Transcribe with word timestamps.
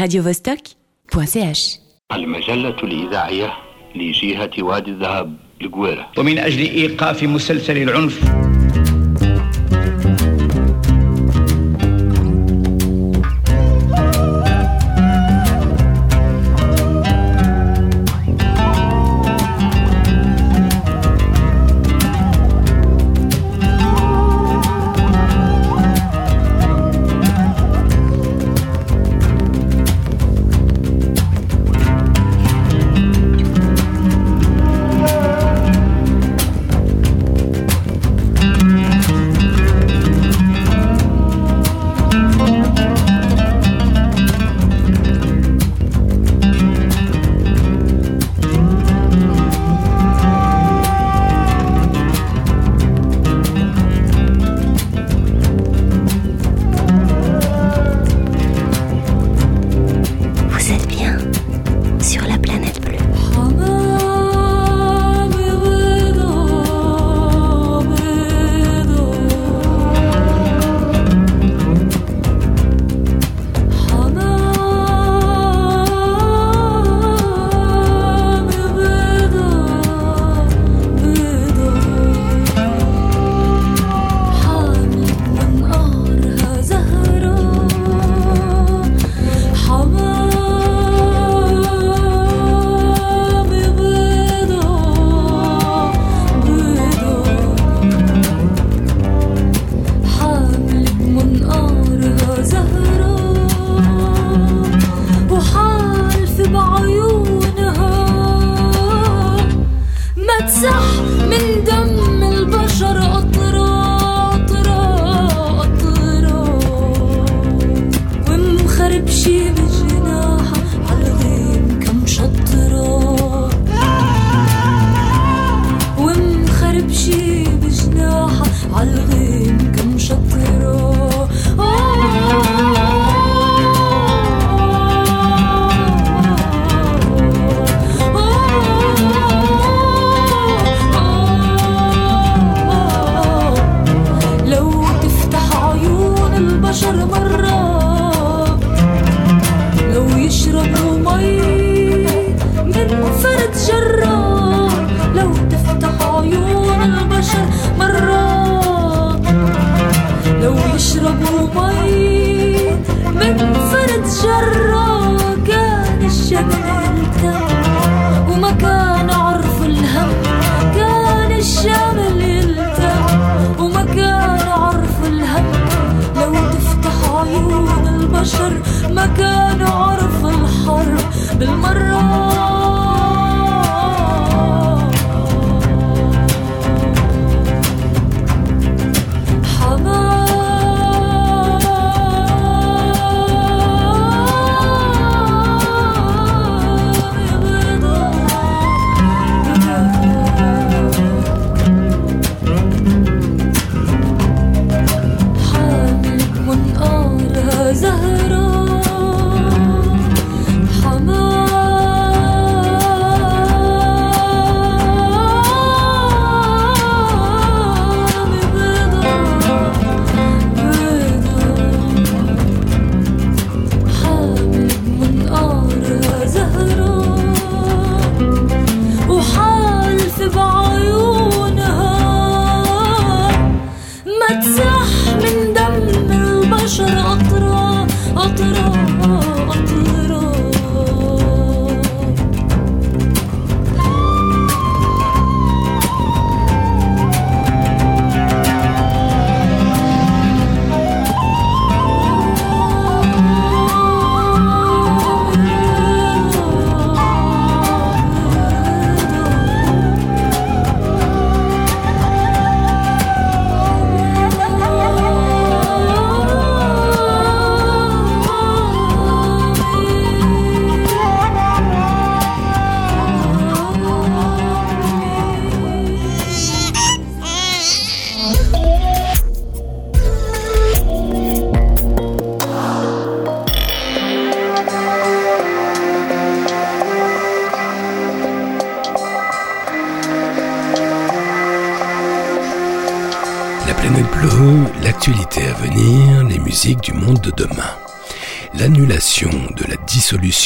radiovostok.ch 0.00 1.60
المجلة 2.12 2.76
الإذاعية 2.82 3.52
لجهة 3.94 4.50
وادي 4.58 4.90
الذهب 4.90 5.36
القويرة 5.62 6.06
ومن 6.18 6.38
أجل 6.38 6.60
إيقاف 6.60 7.22
مسلسل 7.22 7.76
العنف 7.76 8.49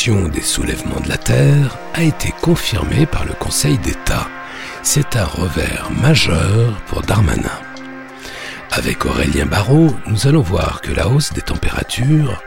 des 0.06 0.42
soulèvements 0.42 1.00
de 1.00 1.08
la 1.08 1.16
Terre 1.16 1.78
a 1.94 2.02
été 2.02 2.30
confirmée 2.42 3.06
par 3.06 3.24
le 3.24 3.32
Conseil 3.32 3.78
d'État. 3.78 4.28
C'est 4.82 5.16
un 5.16 5.24
revers 5.24 5.90
majeur 5.90 6.78
pour 6.88 7.00
Darmanin. 7.00 7.58
Avec 8.72 9.06
Aurélien 9.06 9.46
Barrault, 9.46 9.96
nous 10.06 10.26
allons 10.26 10.42
voir 10.42 10.82
que 10.82 10.92
la 10.92 11.08
hausse 11.08 11.32
des 11.32 11.40
températures, 11.40 12.42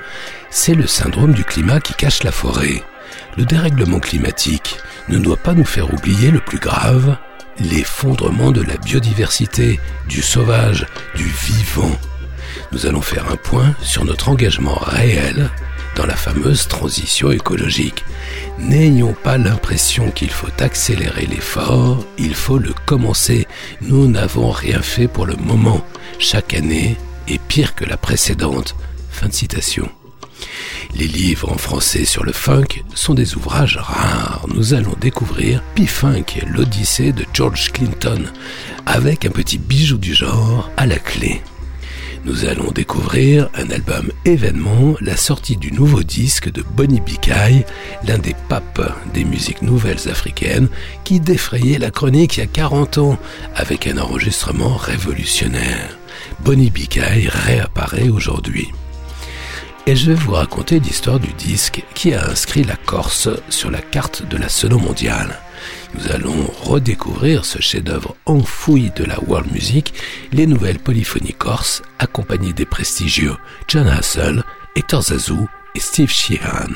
c'est 0.51 0.75
le 0.75 0.85
syndrome 0.85 1.33
du 1.33 1.43
climat 1.43 1.79
qui 1.79 1.95
cache 1.95 2.21
la 2.21 2.31
forêt. 2.31 2.83
Le 3.37 3.45
dérèglement 3.45 3.99
climatique 3.99 4.77
ne 5.09 5.17
doit 5.17 5.37
pas 5.37 5.55
nous 5.55 5.65
faire 5.65 5.91
oublier 5.91 6.29
le 6.29 6.41
plus 6.41 6.59
grave, 6.59 7.17
l'effondrement 7.59 8.51
de 8.51 8.61
la 8.61 8.77
biodiversité, 8.77 9.79
du 10.07 10.21
sauvage, 10.21 10.85
du 11.15 11.23
vivant. 11.23 11.97
Nous 12.71 12.85
allons 12.85 13.01
faire 13.01 13.31
un 13.31 13.35
point 13.35 13.73
sur 13.81 14.05
notre 14.05 14.29
engagement 14.29 14.79
réel 14.79 15.49
dans 15.97 16.05
la 16.05 16.15
fameuse 16.15 16.67
transition 16.67 17.31
écologique. 17.31 18.05
N'ayons 18.59 19.13
pas 19.23 19.39
l'impression 19.39 20.11
qu'il 20.11 20.29
faut 20.29 20.51
accélérer 20.59 21.25
l'effort, 21.25 22.05
il 22.19 22.35
faut 22.35 22.59
le 22.59 22.73
commencer. 22.85 23.47
Nous 23.81 24.07
n'avons 24.07 24.51
rien 24.51 24.81
fait 24.83 25.07
pour 25.07 25.25
le 25.25 25.35
moment. 25.35 25.83
Chaque 26.19 26.53
année 26.53 26.97
est 27.27 27.41
pire 27.41 27.73
que 27.73 27.83
la 27.83 27.97
précédente. 27.97 28.75
Les 30.93 31.07
livres 31.07 31.51
en 31.51 31.57
français 31.57 32.05
sur 32.05 32.23
le 32.23 32.31
funk 32.31 32.83
sont 32.93 33.15
des 33.15 33.35
ouvrages 33.35 33.77
rares. 33.77 34.45
Nous 34.53 34.75
allons 34.75 34.95
découvrir 35.01 35.63
P-Funk, 35.73 36.45
l'Odyssée 36.47 37.11
de 37.11 37.25
George 37.33 37.71
Clinton, 37.71 38.23
avec 38.85 39.25
un 39.25 39.31
petit 39.31 39.57
bijou 39.57 39.97
du 39.97 40.13
genre 40.13 40.69
à 40.77 40.85
la 40.85 40.99
clé. 40.99 41.41
Nous 42.27 42.43
allons 42.43 42.71
découvrir 42.71 43.49
un 43.55 43.69
album 43.71 44.11
événement, 44.25 44.95
la 44.99 45.15
sortie 45.15 45.55
du 45.55 45.71
nouveau 45.71 46.03
disque 46.03 46.51
de 46.51 46.61
Bonnie 46.61 46.99
Bikai, 46.99 47.65
l'un 48.05 48.17
des 48.17 48.35
papes 48.49 48.93
des 49.13 49.23
musiques 49.23 49.61
nouvelles 49.61 50.09
africaines, 50.09 50.67
qui 51.05 51.21
défrayait 51.21 51.79
la 51.79 51.89
chronique 51.89 52.35
il 52.35 52.41
y 52.41 52.43
a 52.43 52.47
40 52.47 52.97
ans 52.97 53.17
avec 53.55 53.87
un 53.87 53.97
enregistrement 53.97 54.75
révolutionnaire. 54.75 55.97
Bonnie 56.41 56.69
Bikai 56.69 57.29
réapparaît 57.29 58.09
aujourd'hui 58.09 58.67
et 59.85 59.95
je 59.95 60.11
vais 60.11 60.17
vous 60.17 60.33
raconter 60.33 60.81
l'histoire 60.81 61.21
du 61.21 61.31
disque 61.31 61.81
qui 61.93 62.13
a 62.13 62.29
inscrit 62.29 62.65
la 62.65 62.75
Corse 62.75 63.29
sur 63.47 63.71
la 63.71 63.79
carte 63.79 64.27
de 64.27 64.35
la 64.35 64.49
sono 64.49 64.77
mondiale. 64.77 65.39
Nous 65.93 66.11
allons 66.11 66.47
redécouvrir 66.63 67.45
ce 67.45 67.61
chef-d'œuvre 67.61 68.15
enfoui 68.25 68.91
de 68.95 69.03
la 69.03 69.19
world 69.23 69.51
music, 69.51 69.93
les 70.31 70.45
nouvelles 70.45 70.79
polyphonies 70.79 71.33
corses, 71.33 71.81
accompagnées 71.99 72.53
des 72.53 72.65
prestigieux 72.65 73.35
John 73.67 73.87
Hassel, 73.87 74.43
Hector 74.75 75.01
Zazou 75.01 75.47
et 75.75 75.79
Steve 75.79 76.11
Sheehan. 76.11 76.73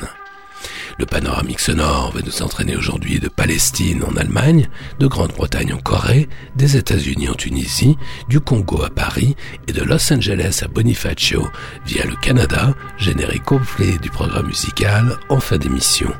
Le 0.98 1.06
panoramique 1.06 1.60
sonore 1.60 2.12
va 2.12 2.20
nous 2.20 2.42
entraîner 2.42 2.76
aujourd'hui 2.76 3.18
de 3.18 3.28
Palestine 3.28 4.04
en 4.04 4.16
Allemagne, 4.16 4.68
de 4.98 5.06
Grande-Bretagne 5.06 5.72
en 5.72 5.78
Corée, 5.78 6.28
des 6.56 6.76
États-Unis 6.76 7.28
en 7.28 7.34
Tunisie, 7.34 7.96
du 8.28 8.40
Congo 8.40 8.82
à 8.82 8.90
Paris 8.90 9.36
et 9.68 9.72
de 9.72 9.82
Los 9.82 10.12
Angeles 10.12 10.60
à 10.62 10.68
Bonifacio 10.68 11.48
via 11.86 12.04
le 12.04 12.16
Canada, 12.16 12.74
générique 12.98 13.44
complet 13.44 13.98
du 14.00 14.10
programme 14.10 14.46
musical 14.46 15.18
en 15.28 15.40
fin 15.40 15.56
d'émission. 15.56 16.12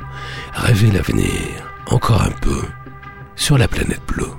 Rêvez 0.54 0.90
l'avenir, 0.90 1.28
encore 1.86 2.22
un 2.22 2.30
peu, 2.30 2.62
sur 3.36 3.58
la 3.58 3.68
planète 3.68 4.02
bleue. 4.06 4.30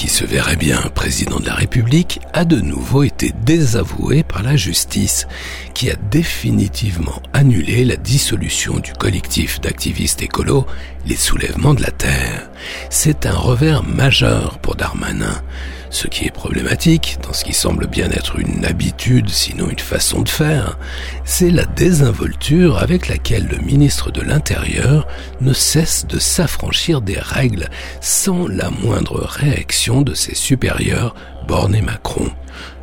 Qui 0.00 0.08
se 0.08 0.24
verrait 0.24 0.56
bien 0.56 0.80
président 0.94 1.40
de 1.40 1.44
la 1.44 1.54
République, 1.54 2.20
a 2.32 2.46
de 2.46 2.58
nouveau 2.58 3.02
été 3.02 3.34
désavoué 3.44 4.22
par 4.22 4.42
la 4.42 4.56
justice, 4.56 5.28
qui 5.74 5.90
a 5.90 5.94
définitivement 6.10 7.20
annulé 7.34 7.84
la 7.84 7.96
dissolution 7.96 8.78
du 8.78 8.94
collectif 8.94 9.60
d'activistes 9.60 10.22
écolos 10.22 10.64
Les 11.04 11.16
Soulèvements 11.16 11.74
de 11.74 11.82
la 11.82 11.90
Terre. 11.90 12.48
C'est 12.88 13.26
un 13.26 13.36
revers 13.36 13.82
majeur 13.82 14.58
pour 14.60 14.74
Darmanin, 14.74 15.42
ce 15.90 16.06
qui 16.06 16.24
est 16.24 16.30
problématique, 16.30 17.18
dans 17.22 17.32
ce 17.32 17.44
qui 17.44 17.52
semble 17.52 17.86
bien 17.86 18.10
être 18.10 18.38
une 18.38 18.64
habitude, 18.64 19.28
sinon 19.28 19.68
une 19.68 19.78
façon 19.78 20.22
de 20.22 20.28
faire, 20.28 20.78
c'est 21.24 21.50
la 21.50 21.64
désinvolture 21.64 22.78
avec 22.78 23.08
laquelle 23.08 23.46
le 23.46 23.58
ministre 23.58 24.10
de 24.10 24.22
l'Intérieur 24.22 25.06
ne 25.40 25.52
cesse 25.52 26.06
de 26.06 26.18
s'affranchir 26.18 27.00
des 27.00 27.18
règles 27.18 27.68
sans 28.00 28.46
la 28.46 28.70
moindre 28.70 29.20
réaction 29.20 30.02
de 30.02 30.14
ses 30.14 30.34
supérieurs, 30.34 31.14
Borne 31.46 31.80
Macron. 31.80 32.30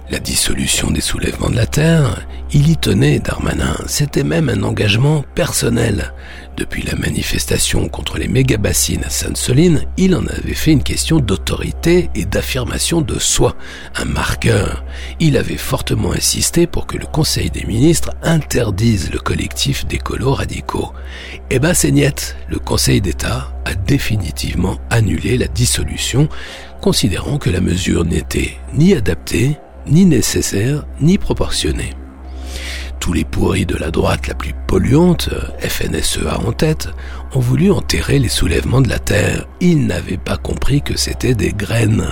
La 0.09 0.19
dissolution 0.19 0.89
des 0.89 1.01
soulèvements 1.01 1.49
de 1.49 1.57
la 1.57 1.65
Terre, 1.65 2.25
il 2.53 2.69
y 2.69 2.77
tenait, 2.77 3.19
Darmanin, 3.19 3.75
c'était 3.87 4.23
même 4.23 4.47
un 4.47 4.63
engagement 4.63 5.25
personnel. 5.35 6.13
Depuis 6.55 6.81
la 6.81 6.95
manifestation 6.95 7.89
contre 7.89 8.17
les 8.17 8.29
méga-bassines 8.29 9.03
à 9.03 9.09
Sainte-Soline, 9.09 9.83
il 9.97 10.15
en 10.15 10.25
avait 10.25 10.53
fait 10.53 10.71
une 10.71 10.81
question 10.81 11.19
d'autorité 11.19 12.09
et 12.15 12.23
d'affirmation 12.23 13.01
de 13.01 13.19
soi, 13.19 13.57
un 13.95 14.05
marqueur. 14.05 14.85
Il 15.19 15.35
avait 15.35 15.57
fortement 15.57 16.13
insisté 16.13 16.67
pour 16.67 16.87
que 16.87 16.97
le 16.97 17.05
Conseil 17.05 17.49
des 17.49 17.65
ministres 17.65 18.11
interdise 18.23 19.11
le 19.11 19.19
collectif 19.19 19.85
d'écolos 19.87 20.35
radicaux. 20.35 20.93
Eh 21.49 21.59
ben 21.59 21.73
c'est 21.73 21.91
niet, 21.91 22.37
le 22.47 22.59
Conseil 22.59 23.01
d'État 23.01 23.51
a 23.65 23.73
définitivement 23.73 24.77
annulé 24.89 25.37
la 25.37 25.47
dissolution, 25.47 26.29
considérant 26.81 27.39
que 27.39 27.49
la 27.49 27.59
mesure 27.59 28.05
n'était 28.05 28.57
ni 28.73 28.93
adaptée, 28.93 29.57
ni 29.89 30.05
nécessaire, 30.05 30.85
ni 31.01 31.17
proportionnée. 31.17 31.93
Tous 32.99 33.13
les 33.13 33.23
pourris 33.23 33.65
de 33.65 33.77
la 33.77 33.89
droite 33.89 34.27
la 34.27 34.33
plus 34.33 34.53
polluante, 34.67 35.29
FNSEA 35.59 36.39
en 36.45 36.51
tête, 36.51 36.89
ont 37.33 37.39
voulu 37.39 37.71
enterrer 37.71 38.19
les 38.19 38.27
soulèvements 38.27 38.81
de 38.81 38.89
la 38.89 38.99
terre. 38.99 39.45
Ils 39.61 39.87
n'avaient 39.87 40.17
pas 40.17 40.35
compris 40.35 40.81
que 40.81 40.97
c'était 40.97 41.35
des 41.35 41.53
graines. 41.53 42.09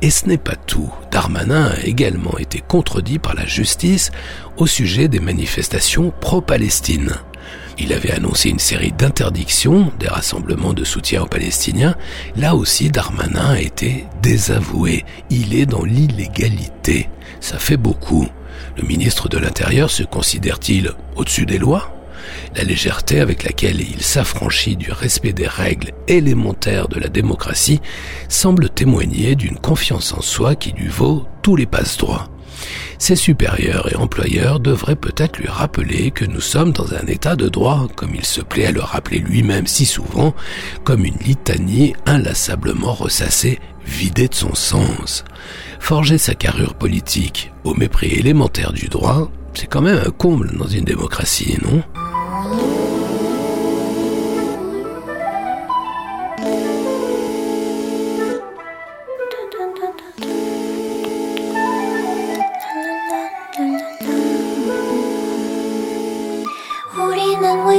Et 0.00 0.10
ce 0.10 0.26
n'est 0.26 0.38
pas 0.38 0.56
tout. 0.56 0.90
Darmanin 1.10 1.66
a 1.66 1.84
également 1.84 2.38
été 2.38 2.62
contredit 2.66 3.18
par 3.18 3.34
la 3.34 3.44
justice 3.44 4.10
au 4.56 4.66
sujet 4.66 5.08
des 5.08 5.20
manifestations 5.20 6.12
pro-Palestine. 6.20 7.12
Il 7.82 7.92
avait 7.92 8.12
annoncé 8.12 8.48
une 8.48 8.60
série 8.60 8.92
d'interdictions 8.92 9.92
des 9.98 10.06
rassemblements 10.06 10.72
de 10.72 10.84
soutien 10.84 11.22
aux 11.22 11.26
Palestiniens. 11.26 11.96
Là 12.36 12.54
aussi, 12.54 12.90
Darmanin 12.90 13.50
a 13.54 13.60
été 13.60 14.06
désavoué. 14.22 15.04
Il 15.30 15.52
est 15.52 15.66
dans 15.66 15.84
l'illégalité. 15.84 17.08
Ça 17.40 17.58
fait 17.58 17.76
beaucoup. 17.76 18.28
Le 18.76 18.84
ministre 18.84 19.28
de 19.28 19.36
l'Intérieur 19.36 19.90
se 19.90 20.04
considère-t-il 20.04 20.92
au-dessus 21.16 21.44
des 21.44 21.58
lois? 21.58 21.92
La 22.54 22.62
légèreté 22.62 23.18
avec 23.18 23.42
laquelle 23.42 23.80
il 23.80 24.00
s'affranchit 24.00 24.76
du 24.76 24.92
respect 24.92 25.32
des 25.32 25.48
règles 25.48 25.90
élémentaires 26.06 26.86
de 26.86 27.00
la 27.00 27.08
démocratie 27.08 27.80
semble 28.28 28.70
témoigner 28.70 29.34
d'une 29.34 29.58
confiance 29.58 30.12
en 30.12 30.22
soi 30.22 30.54
qui 30.54 30.70
lui 30.70 30.86
vaut 30.88 31.26
tous 31.42 31.56
les 31.56 31.66
passe-droits. 31.66 32.28
Ses 32.98 33.16
supérieurs 33.16 33.92
et 33.92 33.96
employeurs 33.96 34.60
devraient 34.60 34.96
peut-être 34.96 35.38
lui 35.38 35.48
rappeler 35.48 36.10
que 36.10 36.24
nous 36.24 36.40
sommes 36.40 36.72
dans 36.72 36.94
un 36.94 37.06
état 37.06 37.36
de 37.36 37.48
droit, 37.48 37.88
comme 37.96 38.14
il 38.14 38.24
se 38.24 38.40
plaît 38.40 38.66
à 38.66 38.72
le 38.72 38.80
rappeler 38.80 39.18
lui-même 39.18 39.66
si 39.66 39.86
souvent, 39.86 40.34
comme 40.84 41.04
une 41.04 41.18
litanie 41.18 41.94
inlassablement 42.06 42.92
ressassée, 42.92 43.58
vidée 43.84 44.28
de 44.28 44.34
son 44.34 44.54
sens. 44.54 45.24
Forger 45.80 46.18
sa 46.18 46.34
carrure 46.34 46.74
politique 46.74 47.52
au 47.64 47.74
mépris 47.74 48.12
élémentaire 48.12 48.72
du 48.72 48.88
droit, 48.88 49.30
c'est 49.54 49.66
quand 49.66 49.82
même 49.82 50.00
un 50.04 50.10
comble 50.10 50.56
dans 50.56 50.68
une 50.68 50.84
démocratie, 50.84 51.58
non? 51.62 51.82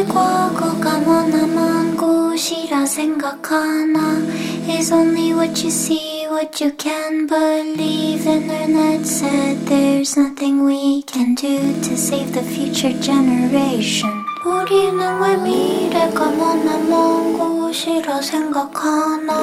과거가 0.02 0.98
머나먼 1.00 1.96
곳이라 1.96 2.84
생각하나 2.86 4.18
It's 4.66 4.92
only 4.92 5.32
what 5.32 5.62
you 5.62 5.70
see, 5.70 6.21
what 6.32 6.60
you 6.60 6.72
can 6.72 7.26
believe 7.26 8.26
Internet 8.26 9.04
said 9.06 9.56
there's 9.66 10.16
nothing 10.16 10.64
we 10.64 11.02
can 11.02 11.34
do 11.34 11.58
To 11.82 11.96
save 11.96 12.32
the 12.32 12.42
future 12.42 12.94
generation 13.00 14.24
우리는 14.44 15.20
왜 15.20 15.36
미래가 15.36 16.30
머나먼 16.30 17.36
곳이라 17.36 18.22
생각하나 18.22 19.34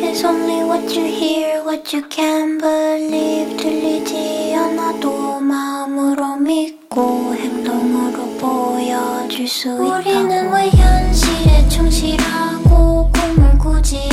It's 0.00 0.24
only 0.24 0.62
what 0.62 0.94
you 0.94 1.06
hear, 1.06 1.62
what 1.64 1.96
you 1.96 2.04
can 2.10 2.58
believe 2.58 3.56
들리지 3.56 4.54
않아도 4.54 5.40
마음으로 5.40 6.36
믿고 6.36 7.34
행동으로 7.34 8.36
보여줄 8.38 9.48
수 9.48 9.68
있다 9.68 9.98
우리는 9.98 10.52
왜 10.52 10.68
현실에 10.70 11.68
충실하고 11.68 13.10
꿈을 13.10 13.58
꾸지 13.58 14.09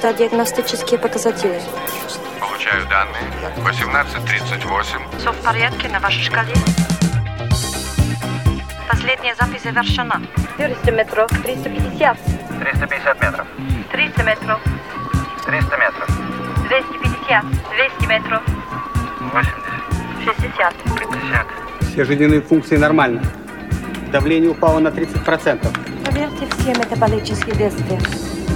диагностические 0.00 0.98
показатели. 0.98 1.60
Получаю 2.40 2.86
данные. 2.88 3.22
1838. 3.58 4.98
Все 5.18 5.32
в 5.32 5.36
порядке 5.42 5.88
на 5.88 6.00
вашей 6.00 6.22
шкале? 6.22 6.54
Последняя 8.88 9.34
запись 9.34 9.62
завершена. 9.62 10.20
400 10.56 10.90
метров, 10.92 11.30
350, 11.42 12.18
350 12.60 13.20
метров. 13.22 13.46
300 13.92 14.22
метров, 14.22 14.60
300 15.46 15.76
метров. 15.76 16.08
250, 16.68 17.44
200 17.44 18.06
метров, 18.08 18.42
80. 19.32 19.70
60. 20.24 20.74
50. 20.98 21.46
Все 21.92 22.04
жизненные 22.04 22.40
функции 22.40 22.76
нормально. 22.76 23.22
Давление 24.12 24.50
упало 24.50 24.78
на 24.80 24.88
30%. 24.88 26.04
Проверьте 26.04 26.48
все 26.58 26.70
метаболические 26.70 27.54
действия. 27.54 28.00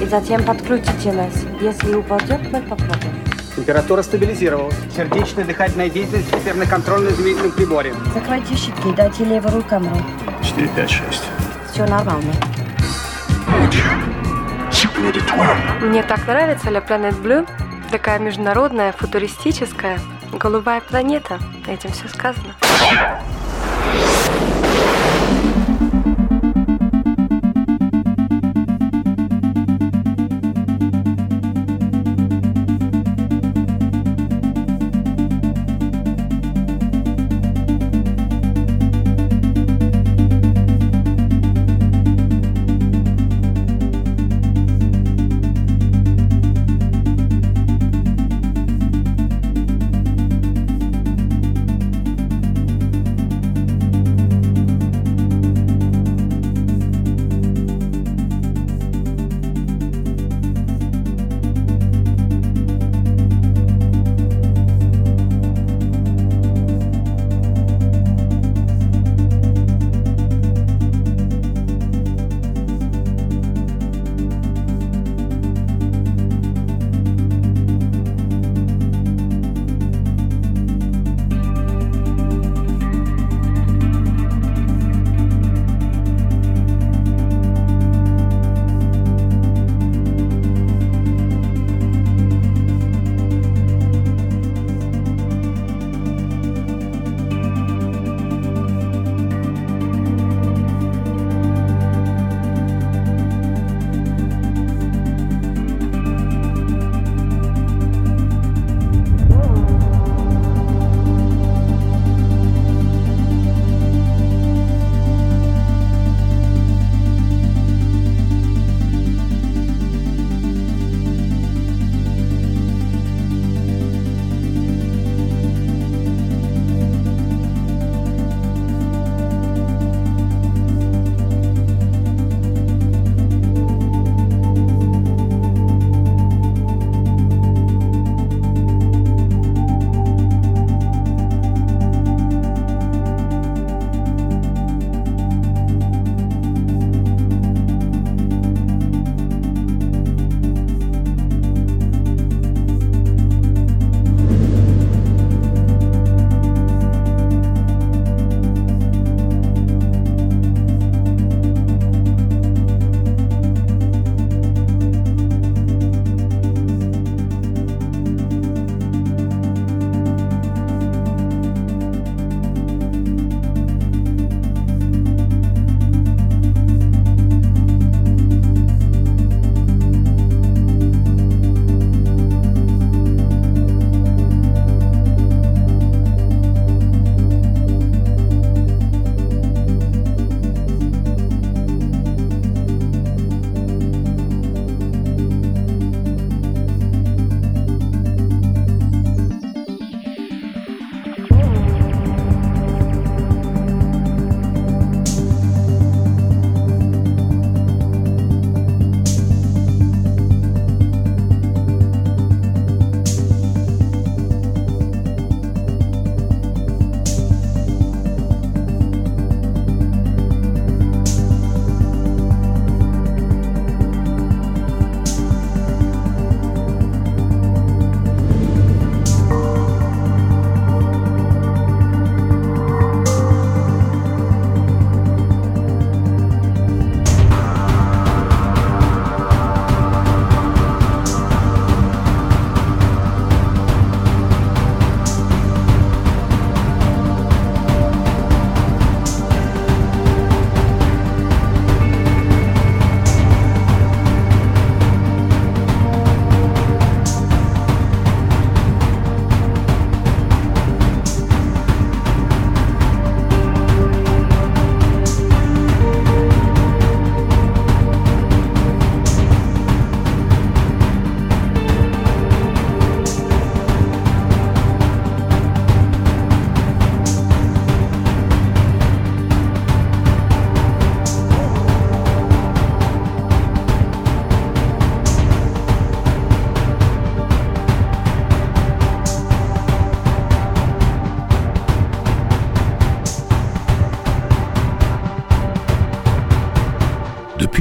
И 0.05 0.07
затем 0.07 0.45
подключите 0.45 1.13
нас. 1.13 1.33
Если 1.63 1.95
упадет, 1.95 2.53
мы 2.53 2.61
попробуем. 2.61 3.25
Температура 3.57 4.03
стабилизировалась. 4.03 4.75
Сердечная 4.95 5.47
дыхательная 5.47 5.89
деятельность 5.89 6.31
теперь 6.31 6.57
на 6.57 6.67
контрольно-измерительном 6.67 7.53
приборе. 7.53 7.95
Закройте 8.13 8.55
щитки, 8.55 8.93
дайте 8.95 9.25
левую 9.25 9.65
камеру. 9.65 9.97
4, 10.43 10.69
5, 10.69 10.91
6. 10.91 11.23
Все 11.73 11.87
нормально. 11.87 12.35
Мне 15.81 16.03
так 16.03 16.27
нравится 16.27 16.69
La 16.69 16.87
Planet 16.87 17.23
Blue. 17.23 17.49
Такая 17.91 18.19
международная, 18.19 18.93
футуристическая, 18.93 19.99
голубая 20.33 20.83
планета. 20.83 21.39
Этим 21.67 21.93
все 21.93 22.09
сказано. 22.09 22.55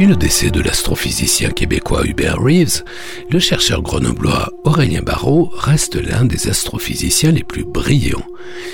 Le 0.05 0.17
décès 0.17 0.51
de 0.51 0.59
l'astrophysicien 0.59 1.49
québécois 1.51 2.05
Hubert 2.05 2.37
Reeves, 2.37 2.83
le 3.29 3.39
chercheur 3.39 3.81
grenoblois 3.81 4.51
Aurélien 4.65 5.01
Barrault 5.01 5.49
reste 5.53 5.95
l'un 5.95 6.25
des 6.25 6.49
astrophysiciens 6.49 7.31
les 7.31 7.45
plus 7.45 7.63
brillants, 7.63 8.25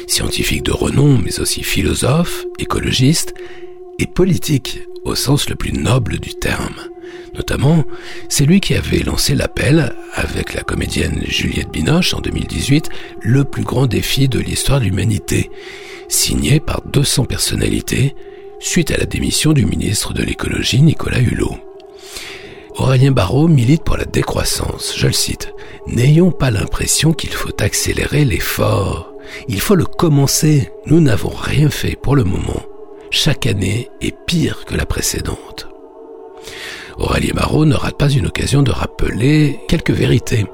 scientifique 0.08 0.64
de 0.64 0.72
renom 0.72 1.20
mais 1.24 1.40
aussi 1.40 1.62
philosophe, 1.62 2.46
écologiste 2.58 3.36
et 4.00 4.08
politique 4.08 4.80
au 5.04 5.14
sens 5.14 5.48
le 5.50 5.56
plus 5.56 5.72
noble 5.72 6.18
du 6.18 6.34
terme. 6.34 6.76
Notamment, 7.36 7.86
c'est 8.28 8.46
lui 8.46 8.60
qui 8.60 8.74
avait 8.74 9.04
lancé 9.04 9.36
l'appel, 9.36 9.94
avec 10.16 10.56
la 10.56 10.64
comédienne 10.64 11.22
Juliette 11.28 11.72
Binoche 11.72 12.16
en 12.16 12.22
2018, 12.22 12.90
le 13.22 13.44
plus 13.44 13.64
grand 13.64 13.86
défi 13.86 14.30
de 14.30 14.40
l'histoire 14.40 14.80
de 14.80 14.86
l'humanité, 14.86 15.52
signé 16.08 16.60
par 16.60 16.82
200 16.88 17.26
personnalités, 17.26 18.16
suite 18.60 18.92
à 18.92 18.98
la 18.98 19.06
démission 19.06 19.54
du 19.54 19.66
ministre 19.66 20.14
de 20.14 20.24
l'écologie 20.24 20.82
Nicolas 20.82 21.20
Hulot. 21.20 21.56
Aurélien 22.78 23.12
Barrault 23.12 23.48
milite 23.48 23.84
pour 23.84 23.98
la 23.98 24.06
décroissance, 24.06 24.94
je 24.98 25.08
le 25.08 25.14
cite, 25.14 25.54
N'ayons 25.88 26.32
pas 26.32 26.52
l'impression 26.52 27.14
qu'il 27.14 27.32
faut 27.32 27.62
accélérer 27.62 28.26
l'effort. 28.26 29.12
Il 29.48 29.60
faut 29.60 29.76
le 29.76 29.86
commencer. 29.86 30.72
Nous 30.86 31.02
n'avons 31.02 31.30
rien 31.30 31.70
fait 31.70 31.96
pour 31.96 32.16
le 32.16 32.24
moment. 32.24 32.64
Chaque 33.12 33.48
année 33.48 33.90
est 34.02 34.16
pire 34.26 34.66
que 34.66 34.76
la 34.76 34.86
précédente. 34.86 35.68
Aurélien 36.98 37.34
Barrault 37.34 37.66
ne 37.66 37.76
rate 37.76 37.98
pas 37.98 38.10
une 38.10 38.28
occasion 38.28 38.62
de 38.62 38.72
rappeler 38.72 39.60
quelques 39.68 39.92
vérités. 39.92 40.46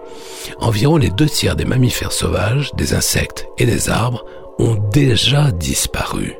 Environ 0.59 0.97
les 0.97 1.09
deux 1.09 1.25
tiers 1.25 1.55
des 1.55 1.65
mammifères 1.65 2.11
sauvages, 2.11 2.71
des 2.75 2.93
insectes 2.93 3.47
et 3.57 3.65
des 3.65 3.89
arbres 3.89 4.25
ont 4.59 4.77
déjà 4.91 5.51
disparu. 5.51 6.35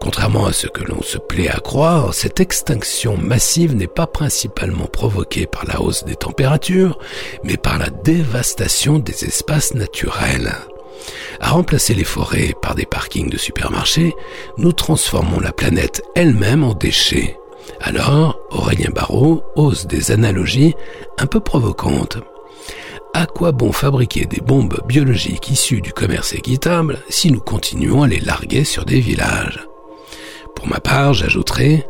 Contrairement 0.00 0.46
à 0.46 0.52
ce 0.52 0.68
que 0.68 0.84
l'on 0.84 1.02
se 1.02 1.18
plaît 1.18 1.48
à 1.48 1.58
croire, 1.58 2.14
cette 2.14 2.40
extinction 2.40 3.16
massive 3.16 3.74
n'est 3.74 3.86
pas 3.88 4.06
principalement 4.06 4.86
provoquée 4.86 5.46
par 5.46 5.64
la 5.66 5.80
hausse 5.80 6.04
des 6.04 6.14
températures, 6.14 6.98
mais 7.42 7.56
par 7.56 7.78
la 7.78 7.90
dévastation 7.90 8.98
des 8.98 9.24
espaces 9.24 9.74
naturels. 9.74 10.54
À 11.40 11.50
remplacer 11.50 11.94
les 11.94 12.04
forêts 12.04 12.54
par 12.60 12.74
des 12.74 12.86
parkings 12.86 13.30
de 13.30 13.38
supermarchés, 13.38 14.14
nous 14.56 14.72
transformons 14.72 15.40
la 15.40 15.52
planète 15.52 16.02
elle-même 16.14 16.64
en 16.64 16.74
déchets. 16.74 17.36
Alors, 17.80 18.40
Aurélien 18.50 18.90
Barrault 18.90 19.42
ose 19.56 19.86
des 19.86 20.10
analogies 20.10 20.74
un 21.18 21.26
peu 21.26 21.40
provocantes. 21.40 22.18
À 23.14 23.26
quoi 23.26 23.52
bon 23.52 23.72
fabriquer 23.72 24.26
des 24.26 24.40
bombes 24.40 24.80
biologiques 24.86 25.50
issues 25.50 25.80
du 25.80 25.92
commerce 25.92 26.34
équitable 26.34 27.00
si 27.08 27.30
nous 27.30 27.40
continuons 27.40 28.02
à 28.02 28.08
les 28.08 28.20
larguer 28.20 28.64
sur 28.64 28.84
des 28.84 29.00
villages? 29.00 29.67
Pour 30.58 30.66
ma 30.66 30.80
part, 30.80 31.14
j'ajouterai, 31.14 31.86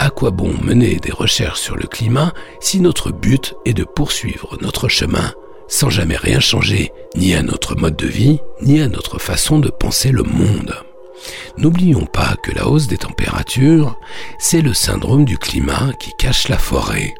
à 0.00 0.10
quoi 0.10 0.32
bon 0.32 0.52
mener 0.60 0.96
des 0.96 1.12
recherches 1.12 1.60
sur 1.60 1.76
le 1.76 1.86
climat 1.86 2.34
si 2.58 2.80
notre 2.80 3.12
but 3.12 3.54
est 3.64 3.74
de 3.74 3.84
poursuivre 3.84 4.58
notre 4.60 4.88
chemin 4.88 5.32
sans 5.68 5.88
jamais 5.88 6.16
rien 6.16 6.40
changer, 6.40 6.90
ni 7.14 7.32
à 7.34 7.44
notre 7.44 7.76
mode 7.76 7.94
de 7.94 8.08
vie, 8.08 8.40
ni 8.60 8.80
à 8.80 8.88
notre 8.88 9.20
façon 9.20 9.60
de 9.60 9.68
penser 9.68 10.10
le 10.10 10.24
monde? 10.24 10.74
N'oublions 11.58 12.06
pas 12.06 12.34
que 12.42 12.50
la 12.50 12.66
hausse 12.66 12.88
des 12.88 12.98
températures, 12.98 13.96
c'est 14.40 14.62
le 14.62 14.74
syndrome 14.74 15.24
du 15.24 15.38
climat 15.38 15.92
qui 16.00 16.10
cache 16.18 16.48
la 16.48 16.58
forêt. 16.58 17.14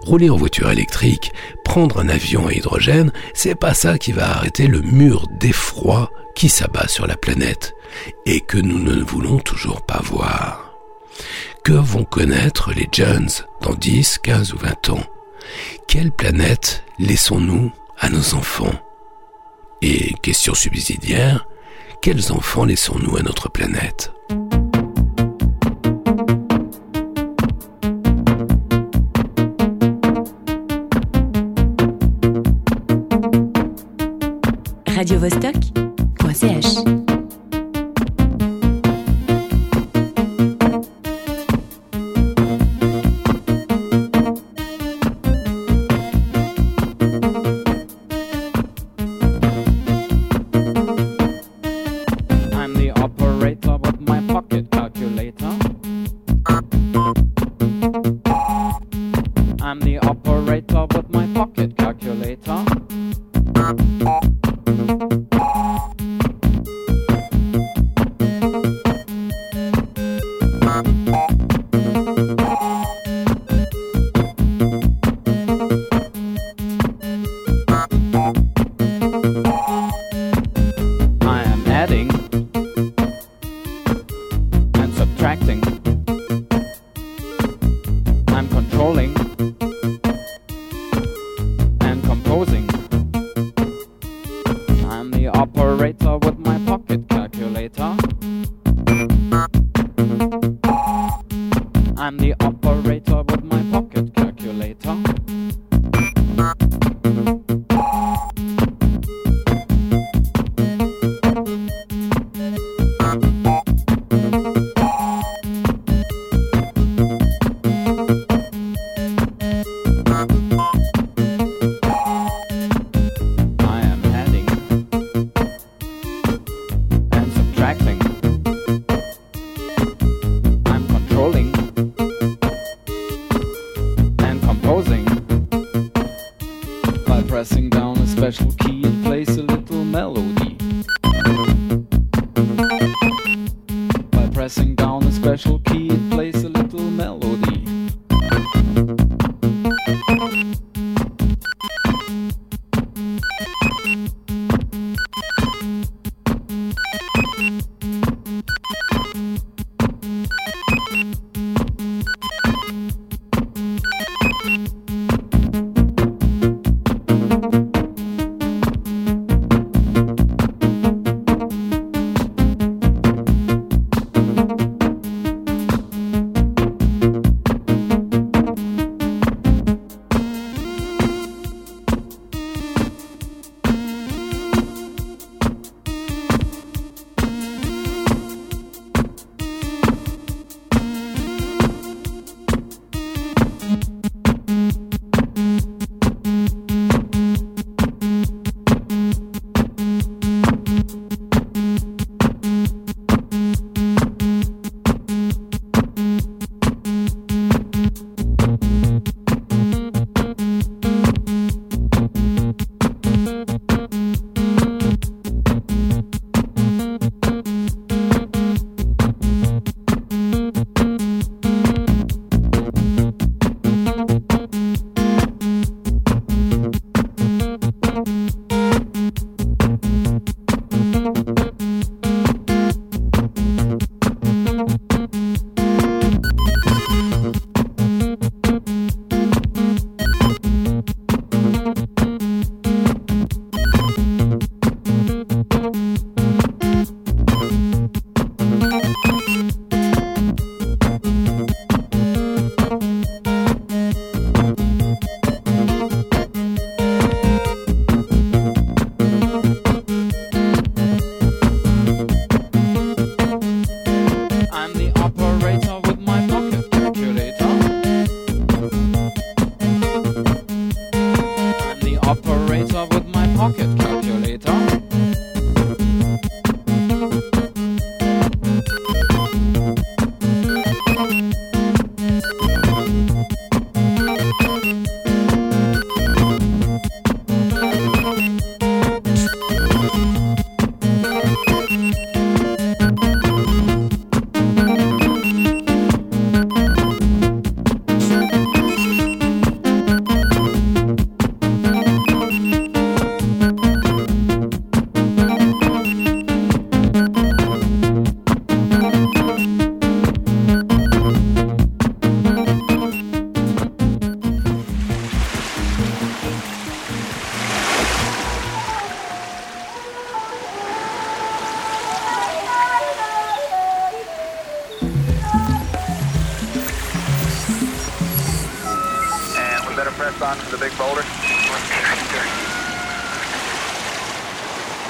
Rouler 0.00 0.28
en 0.28 0.36
voiture 0.36 0.72
électrique, 0.72 1.32
prendre 1.64 2.00
un 2.00 2.08
avion 2.08 2.48
à 2.48 2.52
hydrogène, 2.52 3.12
c'est 3.32 3.54
pas 3.54 3.74
ça 3.74 3.96
qui 3.96 4.10
va 4.10 4.28
arrêter 4.28 4.66
le 4.66 4.80
mur 4.80 5.28
d'effroi 5.38 6.10
qui 6.34 6.48
s'abat 6.48 6.88
sur 6.88 7.06
la 7.06 7.16
planète 7.16 7.76
et 8.26 8.40
que 8.40 8.58
nous 8.58 8.78
ne 8.78 9.02
voulons 9.02 9.38
toujours 9.38 9.82
pas 9.82 10.00
voir. 10.02 10.72
Que 11.64 11.72
vont 11.72 12.04
connaître 12.04 12.72
les 12.72 12.88
jeunes 12.92 13.28
dans 13.60 13.74
10, 13.74 14.18
15 14.18 14.54
ou 14.54 14.58
20 14.58 14.90
ans? 14.90 15.02
Quelle 15.86 16.10
planète 16.10 16.84
laissons-nous 16.98 17.70
à 17.98 18.08
nos 18.08 18.34
enfants? 18.34 18.72
Et 19.80 20.14
question 20.22 20.54
subsidiaire, 20.54 21.46
quels 22.00 22.32
enfants 22.32 22.64
laissons-nous 22.64 23.16
à 23.16 23.22
notre 23.22 23.48
planète? 23.48 24.12
Radiovostok.ch 34.86 37.01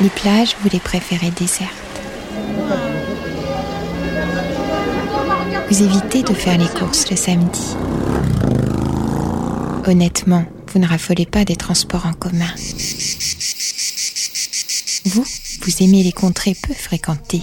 Les 0.01 0.09
plages, 0.09 0.57
vous 0.61 0.69
les 0.73 0.81
préférez 0.81 1.31
désertes. 1.31 1.71
Vous 5.71 5.83
évitez 5.83 6.23
de 6.23 6.35
faire 6.35 6.59
les 6.59 6.67
courses 6.67 7.11
le 7.11 7.17
samedi. 7.17 7.77
Honnêtement, 9.87 10.45
vous 10.73 10.81
ne 10.81 10.87
raffolez 10.87 11.27
pas 11.27 11.45
des 11.45 11.57
transports 11.57 12.07
en 12.07 12.13
commun. 12.13 12.53
Vous, 15.05 15.25
vous 15.63 15.83
aimez 15.83 16.03
les 16.03 16.13
contrées 16.13 16.57
peu 16.61 16.75
fréquentées. 16.75 17.43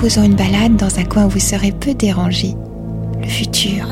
Proposons 0.00 0.22
une 0.22 0.34
balade 0.34 0.76
dans 0.76 0.98
un 0.98 1.04
coin 1.04 1.26
où 1.26 1.28
vous 1.28 1.38
serez 1.38 1.72
peu 1.72 1.92
dérangé. 1.92 2.54
Le 3.20 3.28
futur. 3.28 3.86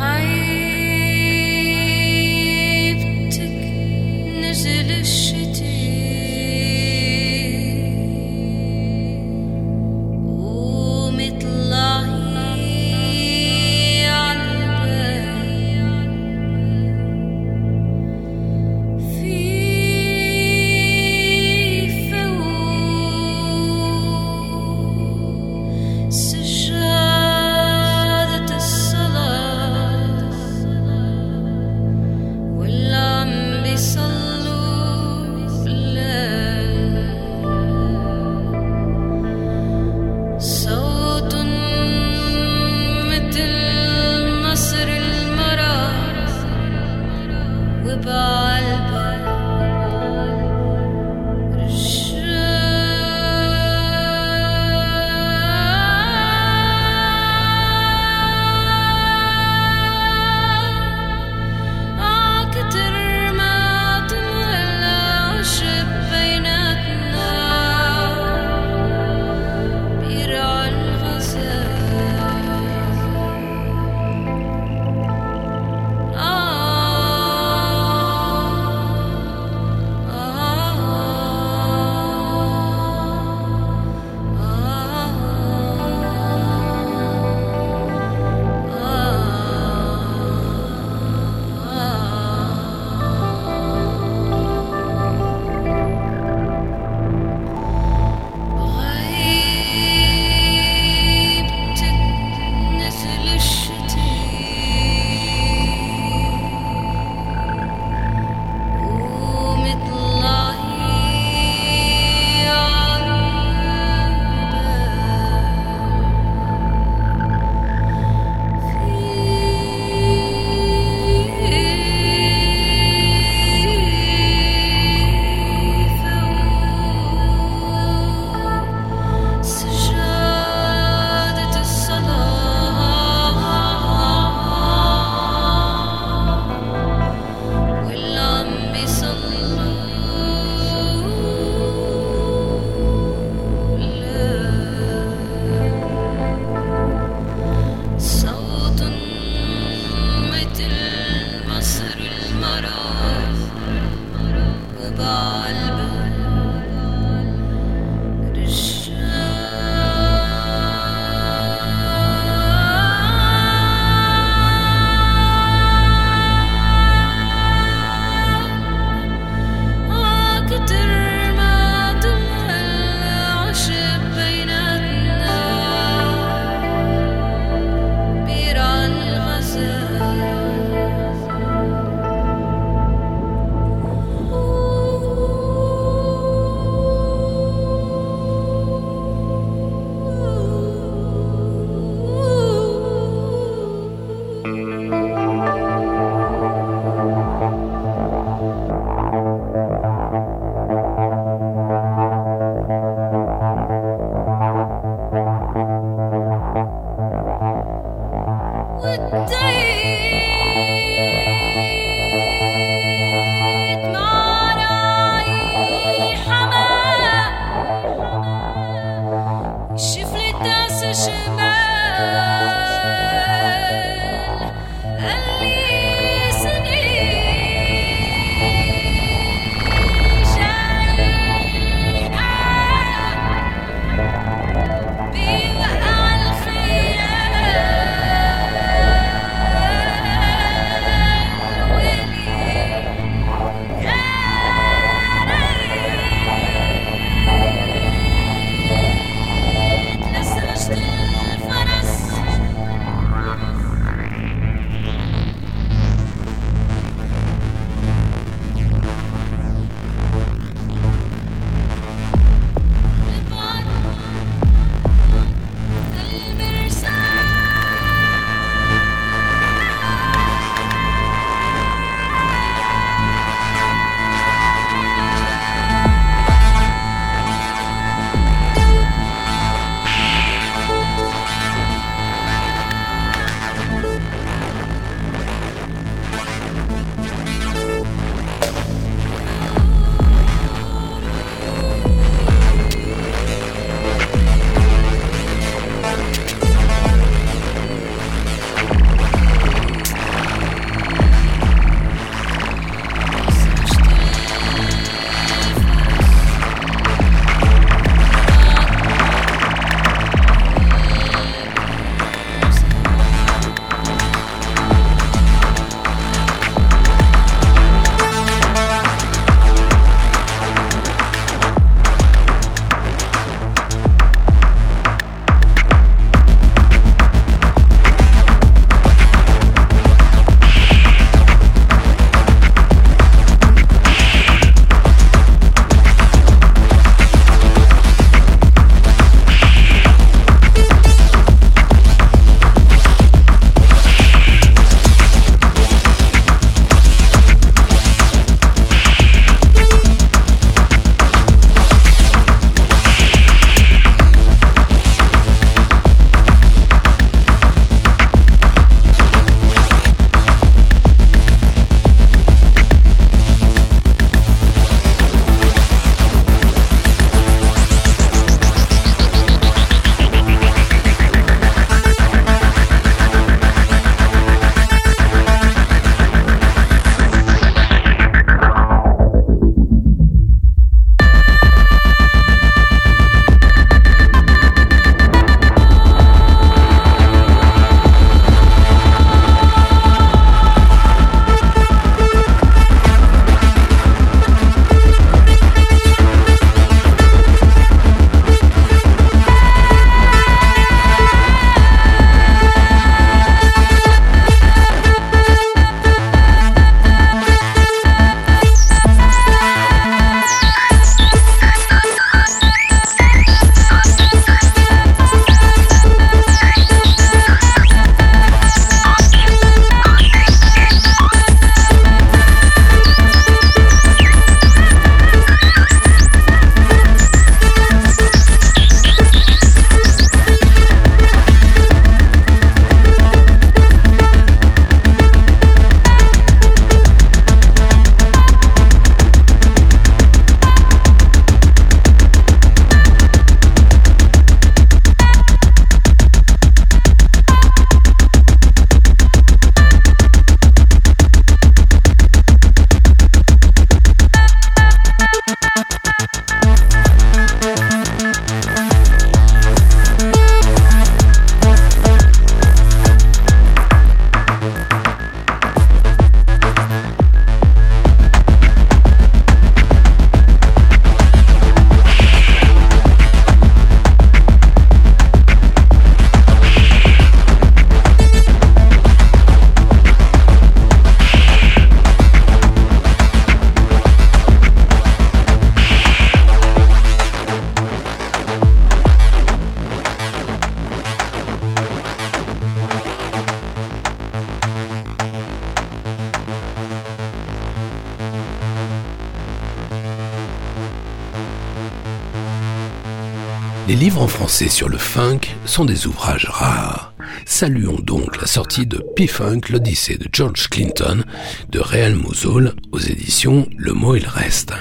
Livres 503.78 504.02
en 504.02 504.08
français 504.08 504.48
sur 504.48 504.68
le 504.68 504.76
funk 504.76 505.20
sont 505.44 505.64
des 505.64 505.86
ouvrages 505.86 506.26
rares. 506.28 506.94
Saluons 507.24 507.78
donc 507.78 508.20
la 508.20 508.26
sortie 508.26 508.66
de 508.66 508.84
P-Funk, 508.96 509.42
l'Odyssée 509.50 509.96
de 509.96 510.08
George 510.12 510.48
Clinton, 510.48 511.04
de 511.50 511.60
Real 511.60 511.94
Mosul, 511.94 512.54
aux 512.72 512.80
éditions 512.80 513.46
Le 513.56 513.74
mot 513.74 513.94
il 513.94 514.06
reste. 514.08 514.52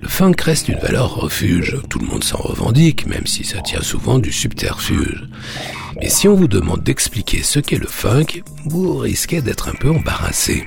Le 0.00 0.08
funk 0.08 0.36
reste 0.42 0.68
une 0.68 0.78
valeur 0.78 1.16
refuge, 1.16 1.76
tout 1.90 1.98
le 1.98 2.06
monde 2.06 2.24
s'en 2.24 2.38
revendique, 2.38 3.06
même 3.06 3.26
si 3.26 3.44
ça 3.44 3.60
tient 3.60 3.82
souvent 3.82 4.18
du 4.18 4.32
subterfuge. 4.32 5.28
Mais 6.00 6.08
si 6.08 6.26
on 6.26 6.34
vous 6.34 6.48
demande 6.48 6.82
d'expliquer 6.82 7.42
ce 7.42 7.60
qu'est 7.60 7.76
le 7.76 7.86
funk, 7.86 8.42
vous 8.64 8.96
risquez 8.96 9.42
d'être 9.42 9.68
un 9.68 9.74
peu 9.74 9.90
embarrassé. 9.90 10.66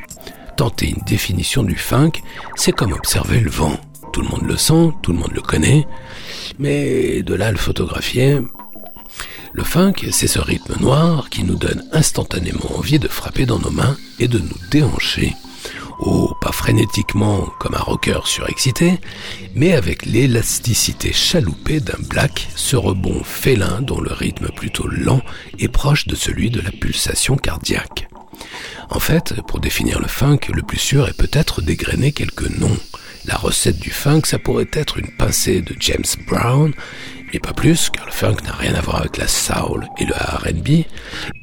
Tenter 0.55 0.89
une 0.89 1.03
définition 1.07 1.63
du 1.63 1.77
funk, 1.77 2.11
c'est 2.55 2.73
comme 2.73 2.93
observer 2.93 3.39
le 3.39 3.49
vent. 3.49 3.79
Tout 4.13 4.21
le 4.21 4.27
monde 4.27 4.45
le 4.45 4.57
sent, 4.57 4.91
tout 5.01 5.13
le 5.13 5.17
monde 5.17 5.33
le 5.33 5.41
connaît, 5.41 5.87
mais 6.59 7.23
de 7.23 7.33
là 7.33 7.51
le 7.51 7.57
photographier, 7.57 8.39
le 9.53 9.63
funk, 9.63 9.93
c'est 10.11 10.27
ce 10.27 10.39
rythme 10.39 10.79
noir 10.79 11.29
qui 11.29 11.43
nous 11.43 11.55
donne 11.55 11.83
instantanément 11.91 12.77
envie 12.77 12.99
de 12.99 13.07
frapper 13.09 13.45
dans 13.45 13.59
nos 13.59 13.69
mains 13.71 13.97
et 14.19 14.27
de 14.27 14.39
nous 14.39 14.57
déhancher. 14.69 15.35
Oh, 15.99 16.33
pas 16.41 16.51
frénétiquement 16.51 17.47
comme 17.59 17.75
un 17.75 17.79
rocker 17.79 18.21
surexcité, 18.25 18.99
mais 19.53 19.73
avec 19.73 20.05
l'élasticité 20.05 21.13
chaloupée 21.13 21.79
d'un 21.79 21.99
black, 22.09 22.47
ce 22.55 22.75
rebond 22.75 23.23
félin 23.23 23.81
dont 23.81 23.99
le 23.99 24.11
rythme 24.11 24.47
plutôt 24.49 24.87
lent 24.87 25.21
est 25.59 25.67
proche 25.67 26.07
de 26.07 26.15
celui 26.15 26.49
de 26.49 26.61
la 26.61 26.71
pulsation 26.71 27.35
cardiaque. 27.35 28.07
En 28.89 28.99
fait, 28.99 29.35
pour 29.47 29.59
définir 29.59 29.99
le 29.99 30.07
funk, 30.07 30.39
le 30.53 30.63
plus 30.63 30.79
sûr 30.79 31.07
est 31.07 31.17
peut-être 31.17 31.61
dégrainer 31.61 32.13
quelques 32.13 32.49
noms. 32.57 32.77
La 33.25 33.35
recette 33.35 33.79
du 33.79 33.91
funk, 33.91 34.21
ça 34.25 34.39
pourrait 34.39 34.69
être 34.73 34.97
une 34.97 35.11
pincée 35.11 35.61
de 35.61 35.75
James 35.79 36.03
Brown, 36.27 36.73
mais 37.31 37.39
pas 37.39 37.53
plus, 37.53 37.89
car 37.89 38.05
le 38.07 38.11
funk 38.11 38.37
n'a 38.43 38.53
rien 38.53 38.73
à 38.73 38.81
voir 38.81 38.97
avec 38.97 39.17
la 39.17 39.27
soul 39.27 39.87
et 39.99 40.05
le 40.05 40.13
R&B, 40.13 40.85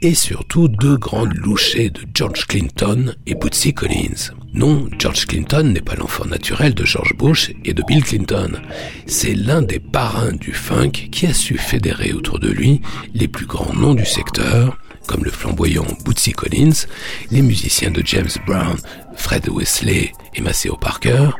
et 0.02 0.14
surtout 0.14 0.68
deux 0.68 0.96
grandes 0.96 1.34
louchées 1.34 1.90
de 1.90 2.00
George 2.12 2.46
Clinton 2.46 3.14
et 3.26 3.34
Bootsy 3.34 3.72
Collins. 3.72 4.32
Non, 4.52 4.88
George 4.98 5.26
Clinton 5.26 5.62
n'est 5.72 5.80
pas 5.80 5.94
l'enfant 5.94 6.24
naturel 6.24 6.74
de 6.74 6.84
George 6.84 7.14
Bush 7.16 7.52
et 7.64 7.74
de 7.74 7.82
Bill 7.86 8.02
Clinton. 8.02 8.60
C'est 9.06 9.34
l'un 9.34 9.62
des 9.62 9.78
parrains 9.78 10.32
du 10.32 10.52
funk 10.52 10.90
qui 11.12 11.26
a 11.26 11.34
su 11.34 11.58
fédérer 11.58 12.12
autour 12.12 12.40
de 12.40 12.48
lui 12.48 12.80
les 13.14 13.28
plus 13.28 13.46
grands 13.46 13.72
noms 13.72 13.94
du 13.94 14.06
secteur, 14.06 14.76
comme 15.06 15.24
le 15.24 15.30
flamboyant 15.30 15.86
Bootsy 16.04 16.32
Collins, 16.32 16.86
les 17.30 17.42
musiciens 17.42 17.90
de 17.90 18.02
James 18.04 18.28
Brown, 18.46 18.76
Fred 19.16 19.48
Wesley 19.48 20.12
Maceo 20.40 20.76
Parker, 20.76 21.30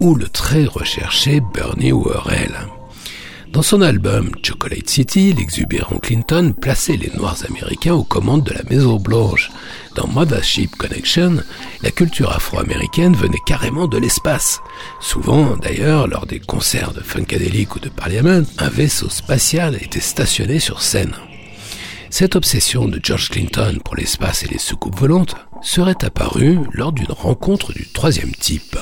ou 0.00 0.14
le 0.14 0.28
très 0.28 0.64
recherché 0.64 1.40
Bernie 1.54 1.92
Worrell. 1.92 2.56
Dans 3.52 3.62
son 3.62 3.80
album 3.80 4.30
Chocolate 4.42 4.88
City, 4.88 5.32
l'exubérant 5.32 5.98
Clinton 5.98 6.52
plaçait 6.52 6.98
les 6.98 7.10
Noirs 7.16 7.38
américains 7.48 7.94
aux 7.94 8.04
commandes 8.04 8.44
de 8.44 8.52
la 8.52 8.62
Maison 8.68 8.96
Blanche. 8.96 9.50
Dans 9.94 10.06
Mothership 10.06 10.76
Connection, 10.76 11.38
la 11.82 11.90
culture 11.90 12.30
afro-américaine 12.30 13.16
venait 13.16 13.40
carrément 13.46 13.88
de 13.88 13.96
l'espace. 13.96 14.60
Souvent, 15.00 15.56
d'ailleurs, 15.56 16.08
lors 16.08 16.26
des 16.26 16.40
concerts 16.40 16.92
de 16.92 17.00
Funkadelic 17.00 17.74
ou 17.74 17.80
de 17.80 17.88
Parliament, 17.88 18.42
un 18.58 18.68
vaisseau 18.68 19.08
spatial 19.08 19.76
était 19.76 20.00
stationné 20.00 20.58
sur 20.58 20.82
scène. 20.82 21.14
Cette 22.10 22.36
obsession 22.36 22.88
de 22.88 22.98
George 23.02 23.28
Clinton 23.28 23.78
pour 23.84 23.94
l'espace 23.94 24.42
et 24.42 24.48
les 24.48 24.58
soucoupes 24.58 24.98
volantes 24.98 25.36
serait 25.62 26.04
apparue 26.04 26.58
lors 26.72 26.92
d'une 26.92 27.12
rencontre 27.12 27.72
du 27.72 27.86
troisième 27.86 28.32
type. 28.32 28.78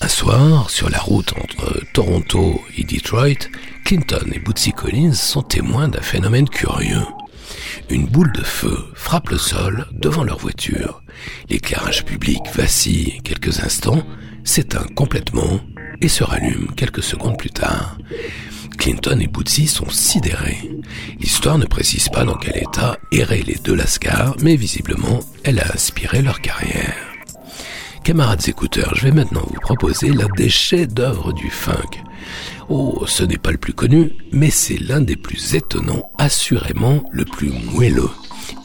Un 0.00 0.08
soir, 0.08 0.70
sur 0.70 0.88
la 0.88 0.98
route 0.98 1.34
entre 1.42 1.82
Toronto 1.92 2.60
et 2.76 2.84
Detroit, 2.84 3.48
Clinton 3.84 4.24
et 4.32 4.38
Bootsy 4.38 4.72
Collins 4.72 5.14
sont 5.14 5.42
témoins 5.42 5.88
d'un 5.88 6.00
phénomène 6.00 6.48
curieux. 6.48 7.04
Une 7.90 8.06
boule 8.06 8.32
de 8.32 8.44
feu 8.44 8.86
frappe 8.94 9.30
le 9.30 9.38
sol 9.38 9.86
devant 9.92 10.22
leur 10.22 10.38
voiture. 10.38 11.02
L'éclairage 11.48 12.04
public 12.04 12.42
vacille 12.54 13.20
quelques 13.24 13.60
instants, 13.60 14.02
s'éteint 14.44 14.86
complètement 14.94 15.60
et 16.00 16.08
se 16.08 16.22
rallume 16.22 16.68
quelques 16.76 17.02
secondes 17.02 17.36
plus 17.36 17.50
tard. 17.50 17.98
Clinton 18.78 19.18
et 19.20 19.26
Bootsy 19.26 19.66
sont 19.66 19.90
sidérés. 19.90 20.70
L'histoire 21.20 21.58
ne 21.58 21.66
précise 21.66 22.08
pas 22.08 22.24
dans 22.24 22.36
quel 22.36 22.56
état 22.56 22.96
erraient 23.12 23.42
les 23.46 23.56
deux 23.56 23.74
Lascars, 23.74 24.36
mais 24.40 24.56
visiblement, 24.56 25.20
elle 25.44 25.58
a 25.58 25.72
inspiré 25.74 26.22
leur 26.22 26.40
carrière. 26.40 26.94
Camarades 28.04 28.48
écouteurs, 28.48 28.94
je 28.94 29.02
vais 29.02 29.12
maintenant 29.12 29.42
vous 29.46 29.60
proposer 29.60 30.10
l'un 30.10 30.28
des 30.36 30.48
chefs-d'œuvre 30.48 31.32
du 31.32 31.50
funk. 31.50 32.02
Oh, 32.68 33.04
ce 33.06 33.24
n'est 33.24 33.36
pas 33.36 33.50
le 33.50 33.58
plus 33.58 33.74
connu, 33.74 34.12
mais 34.32 34.50
c'est 34.50 34.78
l'un 34.78 35.00
des 35.00 35.16
plus 35.16 35.54
étonnants, 35.54 36.10
assurément 36.16 37.04
le 37.10 37.24
plus 37.24 37.50
moelleux. 37.50 38.10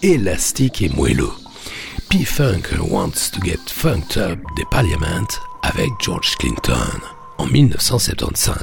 Élastique 0.01 0.81
et 0.81 0.89
moelleux. 0.89 1.31
P-Funk 2.09 2.77
Wants 2.79 3.31
to 3.33 3.41
Get 3.43 3.59
Funked 3.67 4.17
Up 4.17 4.39
des 4.55 4.65
Parliament 4.69 5.27
avec 5.63 5.89
George 5.99 6.35
Clinton 6.37 6.99
en 7.37 7.47
1975. 7.47 8.55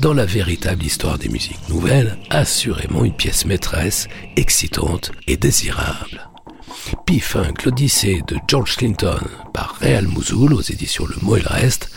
Dans 0.00 0.14
la 0.14 0.24
véritable 0.24 0.84
histoire 0.84 1.18
des 1.18 1.28
musiques 1.28 1.68
nouvelles, 1.68 2.16
assurément 2.30 3.04
une 3.04 3.14
pièce 3.14 3.44
maîtresse, 3.46 4.08
excitante 4.36 5.12
et 5.26 5.36
désirable. 5.36 6.28
P-Funk, 7.06 7.54
l'Odyssée 7.64 8.22
de 8.26 8.36
George 8.46 8.76
Clinton 8.76 9.20
par 9.52 9.76
Real 9.80 10.06
Mosul 10.06 10.52
aux 10.52 10.60
éditions 10.60 11.06
Le 11.06 11.16
Mot 11.22 11.36
et 11.36 11.40
le 11.40 11.48
Reste, 11.48 11.90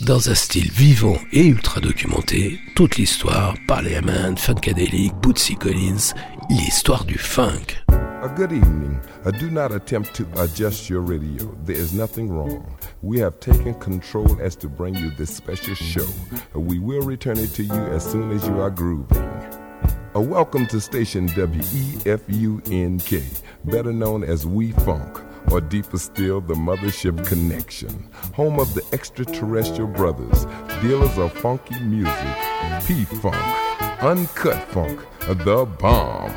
dans 0.00 0.30
un 0.30 0.34
style 0.34 0.70
vivant 0.70 1.16
et 1.32 1.46
ultra 1.46 1.80
documenté, 1.80 2.58
toute 2.74 2.96
l'histoire, 2.96 3.54
Parliament, 3.68 4.34
Funkadelic, 4.36 5.12
Bootsy 5.22 5.54
Collins, 5.54 6.12
l'histoire 6.52 7.04
du 7.04 7.16
funk. 7.16 7.78
A 7.88 8.28
good 8.36 8.52
evening. 8.52 9.00
Uh, 9.24 9.30
do 9.30 9.50
not 9.50 9.72
attempt 9.72 10.12
to 10.14 10.26
adjust 10.36 10.90
your 10.90 11.00
radio. 11.00 11.50
There 11.64 11.74
is 11.74 11.94
nothing 11.94 12.30
wrong. 12.30 12.76
We 13.00 13.18
have 13.20 13.40
taken 13.40 13.72
control 13.74 14.38
as 14.40 14.54
to 14.56 14.68
bring 14.68 14.94
you 14.94 15.10
this 15.12 15.34
special 15.34 15.74
show. 15.74 16.06
Uh, 16.54 16.60
we 16.60 16.78
will 16.78 17.00
return 17.00 17.38
it 17.38 17.54
to 17.54 17.64
you 17.64 17.72
as 17.72 18.04
soon 18.04 18.30
as 18.32 18.46
you 18.46 18.60
are 18.60 18.68
grooving. 18.70 19.30
A 20.14 20.20
welcome 20.20 20.66
to 20.66 20.78
station 20.78 21.26
WEFUNK, 21.28 22.04
better 23.64 23.92
known 23.94 24.22
as 24.22 24.46
We 24.46 24.72
Funk, 24.72 25.22
or 25.50 25.62
deeper 25.62 25.96
still, 25.98 26.42
the 26.42 26.52
Mothership 26.52 27.26
Connection, 27.26 28.10
home 28.34 28.60
of 28.60 28.74
the 28.74 28.84
extraterrestrial 28.92 29.88
brothers, 29.88 30.44
dealers 30.82 31.16
of 31.16 31.32
funky 31.32 31.80
music, 31.80 32.36
P 32.86 33.06
Funk, 33.06 33.71
Uncut 34.02 34.60
Funk, 34.72 34.98
the 35.20 35.64
bomb. 35.78 36.34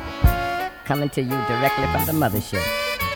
Coming 0.84 1.08
to 1.08 1.20
you 1.20 1.30
directly 1.30 1.86
from 1.88 2.06
the 2.06 2.12
mothership. 2.12 2.62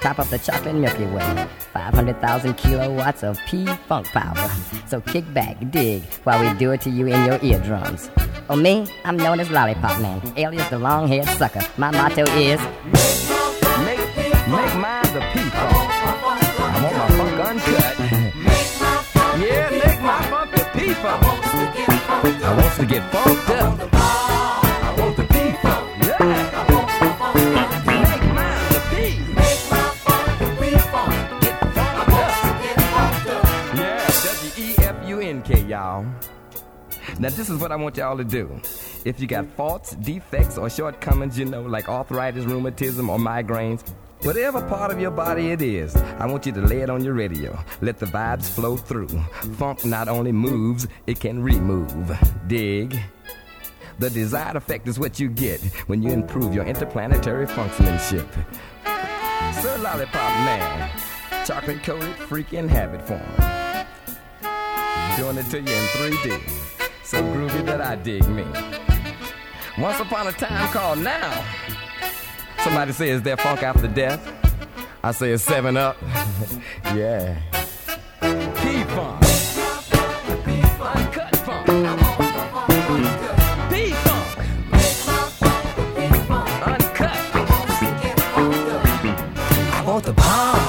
Top 0.01 0.19
of 0.19 0.29
the 0.29 0.41
chocolate 0.41 0.75
Milky 0.75 1.05
Way. 1.05 1.47
500,000 1.73 2.55
kilowatts 2.55 3.23
of 3.23 3.39
P 3.47 3.65
Funk 3.87 4.07
power. 4.09 4.51
So 4.89 5.01
kick 5.03 5.33
back, 5.33 5.57
dig, 5.71 6.03
while 6.25 6.43
we 6.43 6.53
do 6.59 6.73
it 6.73 6.81
to 6.81 6.91
you 6.91 7.07
in 7.07 7.25
your 7.27 7.39
eardrums. 7.45 8.11
Oh, 8.49 8.57
me? 8.57 8.89
I'm 9.05 9.17
known 9.17 9.39
as 9.39 9.51
Lollipop 9.51 10.01
Man, 10.01 10.21
alias 10.37 10.69
the 10.69 10.81
long 10.81 11.07
haired 11.07 11.29
sucker. 11.29 11.63
My 11.77 11.93
motto 11.93 12.25
is 12.35 12.59
Make, 13.87 14.01
make 14.51 14.75
mine 14.75 15.07
the 15.15 15.23
P 15.33 15.39
Funk. 15.49 15.91
I 16.59 16.81
want 16.83 16.97
my 16.97 17.09
funk 17.17 17.41
uncut. 17.51 17.99
yeah, 19.41 19.71
make 19.71 20.03
my 20.03 20.21
funk 20.29 20.51
the 20.51 20.65
P 20.73 20.93
Funk. 20.95 21.23
I 22.43 22.57
want 22.59 22.75
to 22.81 22.87
get 22.87 23.13
funked 23.13 23.51
up. 23.51 24.00
Y'all. 35.71 36.05
Now 37.19 37.31
this 37.31 37.49
is 37.49 37.61
what 37.61 37.71
I 37.71 37.77
want 37.77 37.97
y'all 37.97 38.17
to 38.17 38.25
do. 38.25 38.61
If 39.05 39.21
you 39.21 39.27
got 39.27 39.47
faults, 39.57 39.93
defects, 39.93 40.59
or 40.59 40.69
shortcomings, 40.69 41.39
you 41.39 41.45
know, 41.45 41.63
like 41.63 41.89
arthritis, 41.89 42.45
rheumatism, 42.45 43.09
or 43.09 43.19
migraines, 43.19 43.89
whatever 44.23 44.61
part 44.69 44.91
of 44.91 45.01
your 45.01 45.13
body 45.13 45.53
it 45.53 45.63
is, 45.63 45.97
I 45.97 46.27
want 46.27 46.45
you 46.45 46.53
to 46.53 46.61
lay 46.61 46.81
it 46.81 46.91
on 46.91 47.05
your 47.05 47.15
radio. 47.15 47.57
Let 47.81 47.99
the 47.99 48.07
vibes 48.07 48.49
flow 48.49 48.77
through. 48.77 49.09
Funk 49.59 49.85
not 49.85 50.09
only 50.09 50.33
moves, 50.33 50.89
it 51.07 51.21
can 51.21 51.41
remove. 51.41 52.19
Dig. 52.49 52.99
The 54.01 54.11
desired 54.11 54.57
effect 54.57 54.89
is 54.89 54.99
what 54.99 55.21
you 55.21 55.29
get 55.29 55.61
when 55.87 56.03
you 56.03 56.11
improve 56.11 56.53
your 56.53 56.65
interplanetary 56.65 57.47
functionship. 57.47 58.27
Sir 59.63 59.79
Lollipop 59.79 60.33
Man, 60.45 60.91
chocolate 61.47 61.83
coated 61.85 62.17
freaking 62.17 62.69
habit 62.69 63.07
former 63.07 63.70
doing 65.17 65.39
it 65.39 65.47
to 65.51 65.61
you 65.61 65.73
in 65.73 65.87
3D. 65.97 66.41
So 67.05 67.23
groovy 67.23 67.65
that 67.67 67.81
I 67.81 67.97
dig 67.97 68.27
me. 68.29 68.45
Once 69.79 70.01
upon 70.01 70.27
a 70.27 70.33
time 70.33 70.71
called 70.73 70.99
now. 70.99 71.45
Somebody 72.63 72.93
says 72.93 73.23
there 73.23 73.37
funk 73.37 73.63
after 73.63 73.89
death. 73.89 74.21
I 75.03 75.13
say 75.13 75.33
it's 75.33 75.43
seven 75.43 75.77
up. 75.77 75.97
yeah. 76.95 77.39
Key 78.21 78.85
funk. 78.85 79.25
Uncut 80.81 81.37
funk. 81.37 82.11
the 90.03 90.13
bomb. 90.15 90.60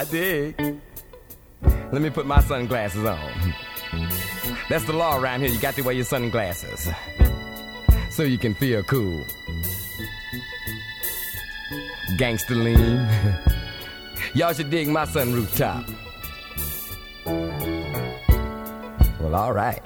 I 0.00 0.04
dig. 0.04 0.54
Let 1.92 2.00
me 2.00 2.08
put 2.08 2.24
my 2.24 2.40
sunglasses 2.40 3.04
on. 3.04 3.54
That's 4.70 4.86
the 4.86 4.94
law 4.94 5.20
around 5.20 5.42
here. 5.42 5.50
You 5.50 5.60
got 5.60 5.74
to 5.74 5.82
wear 5.82 5.94
your 5.94 6.06
sunglasses 6.06 6.88
so 8.08 8.22
you 8.22 8.38
can 8.38 8.54
feel 8.54 8.82
cool. 8.84 9.22
Gangster 12.16 12.54
lean. 12.54 13.06
Y'all 14.32 14.54
should 14.54 14.70
dig 14.70 14.88
my 14.88 15.04
sunroof 15.04 15.54
top. 15.54 15.84
Well, 19.20 19.34
all 19.34 19.52
right. 19.52 19.82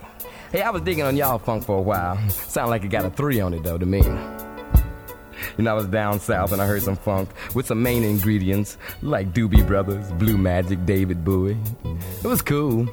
Hey, 0.53 0.62
I 0.62 0.71
was 0.71 0.83
digging 0.83 1.03
on 1.03 1.17
y'all 1.17 1.41
funk 1.41 1.65
for 1.65 1.79
a 1.79 1.83
while. 1.83 2.17
Sound 2.29 2.71
like 2.71 2.85
it 2.85 2.89
got 2.89 3.05
a 3.05 3.11
three 3.11 3.41
on 3.41 3.53
it 3.53 3.65
though 3.65 3.79
to 3.79 3.87
me. 3.87 4.01
You 5.57 5.65
know, 5.65 5.71
I 5.71 5.75
was 5.75 5.87
down 5.87 6.21
south 6.21 6.53
and 6.53 6.61
I 6.61 6.67
heard 6.67 6.83
some 6.83 6.97
funk 6.97 7.31
with 7.55 7.67
some 7.67 7.83
main 7.83 8.03
ingredients 8.03 8.77
like 9.03 9.33
Doobie 9.33 9.67
Brothers, 9.67 10.11
Blue 10.13 10.37
Magic, 10.37 10.85
David 10.85 11.25
Bowie. 11.25 11.57
It 12.23 12.27
was 12.27 12.43
cool. 12.43 12.89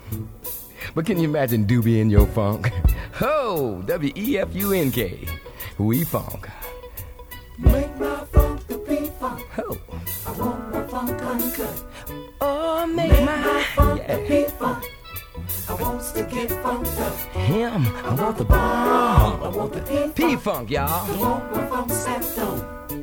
But 0.94 1.06
can 1.06 1.20
you 1.20 1.28
imagine 1.28 1.66
Doobie 1.66 2.00
in 2.00 2.10
your 2.10 2.28
funk? 2.28 2.72
Ho! 3.14 3.82
W 3.86 4.14
E 4.16 4.38
F 4.38 4.54
U 4.54 4.74
N 4.74 4.92
K. 4.92 5.28
We 5.78 6.04
funk. 6.04 6.48
Make 7.58 7.96
my 8.00 8.26
funk 8.26 8.68
the 8.68 8.78
P-funk. 8.80 9.42
Ho! 9.52 9.78
I 10.26 10.32
want 10.32 10.72
my 10.72 10.88
funk 10.88 11.22
uncut. 11.22 11.84
Oh, 12.42 12.86
make, 12.88 13.12
Make 13.12 13.26
my, 13.26 13.38
my 13.38 13.64
funk 13.76 14.02
yeah. 14.02 14.18
the 14.18 14.28
P-funk. 14.28 14.84
I 15.72 15.76
want 15.76 16.04
to 16.16 16.24
get 16.24 16.52
funked 16.62 17.00
up. 17.00 17.14
him. 17.32 17.88
I 18.06 18.14
want 18.14 18.38
the 18.38 18.44
bomb. 18.44 19.42
I 19.42 19.48
want 19.48 19.72
the 19.72 20.12
P-funk. 20.14 20.70
Y'all. 20.70 20.90
I 20.90 21.18
want 21.18 21.56
my 21.56 21.66
funk 21.68 21.92
stepped. 21.94 22.94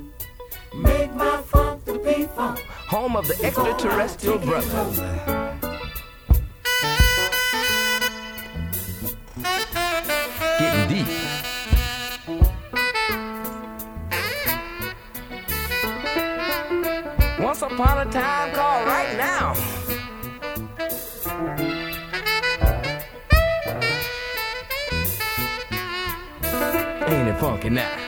Make 0.75 1.15
my 1.15 1.41
funk 1.47 1.87
the 1.87 1.99
P-funk. 1.99 2.59
Home 2.91 3.17
of 3.17 3.27
the 3.27 3.43
extraterrestrial 3.43 4.37
brothers. 4.37 4.99
Getting 10.59 10.89
deep. 10.95 11.09
Once 17.41 17.63
upon 17.63 18.07
a 18.07 18.11
time 18.13 18.53
called 18.55 18.87
right 18.87 19.17
now. 19.17 19.68
Ain't 27.11 27.27
it 27.27 27.41
funky 27.41 27.71
now? 27.71 28.08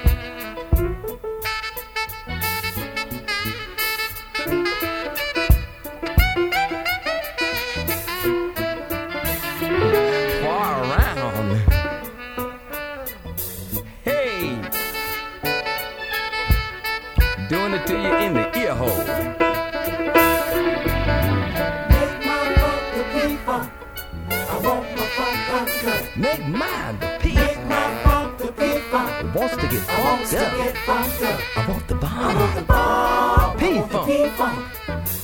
Get 29.70 29.88
I 29.88 30.00
want 30.02 30.26
funked 30.26 30.30
to 30.30 30.46
up. 30.46 30.52
get 30.56 30.76
funked 30.78 31.22
up. 31.22 31.40
I 31.56 31.58
want 31.68 31.86
the 31.88 31.94
I 31.94 32.34
want 32.34 32.54
the 32.56 32.62
bomb. 32.62 32.76
bomb. 32.76 33.58
I 33.58 33.78
want 33.78 33.90
the 33.90 33.96
funk. 33.96 34.06
P-funk. 34.08 34.58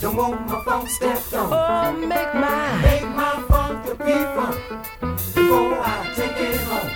Don't 0.01 0.16
want 0.16 0.47
my 0.49 0.64
funk 0.64 0.88
stepped 0.88 1.34
on. 1.34 1.53
Oh, 1.53 1.92
make 2.07 2.34
mine. 2.34 2.82
Make 2.82 3.09
my 3.20 3.42
funk 3.49 3.84
the 3.86 3.94
P-funk. 3.97 4.57
Before 5.34 5.80
I 5.80 6.12
take 6.16 6.38
it 6.38 6.61
home. 6.68 6.90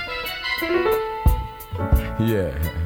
Yeah. 2.27 2.80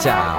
자 0.00 0.29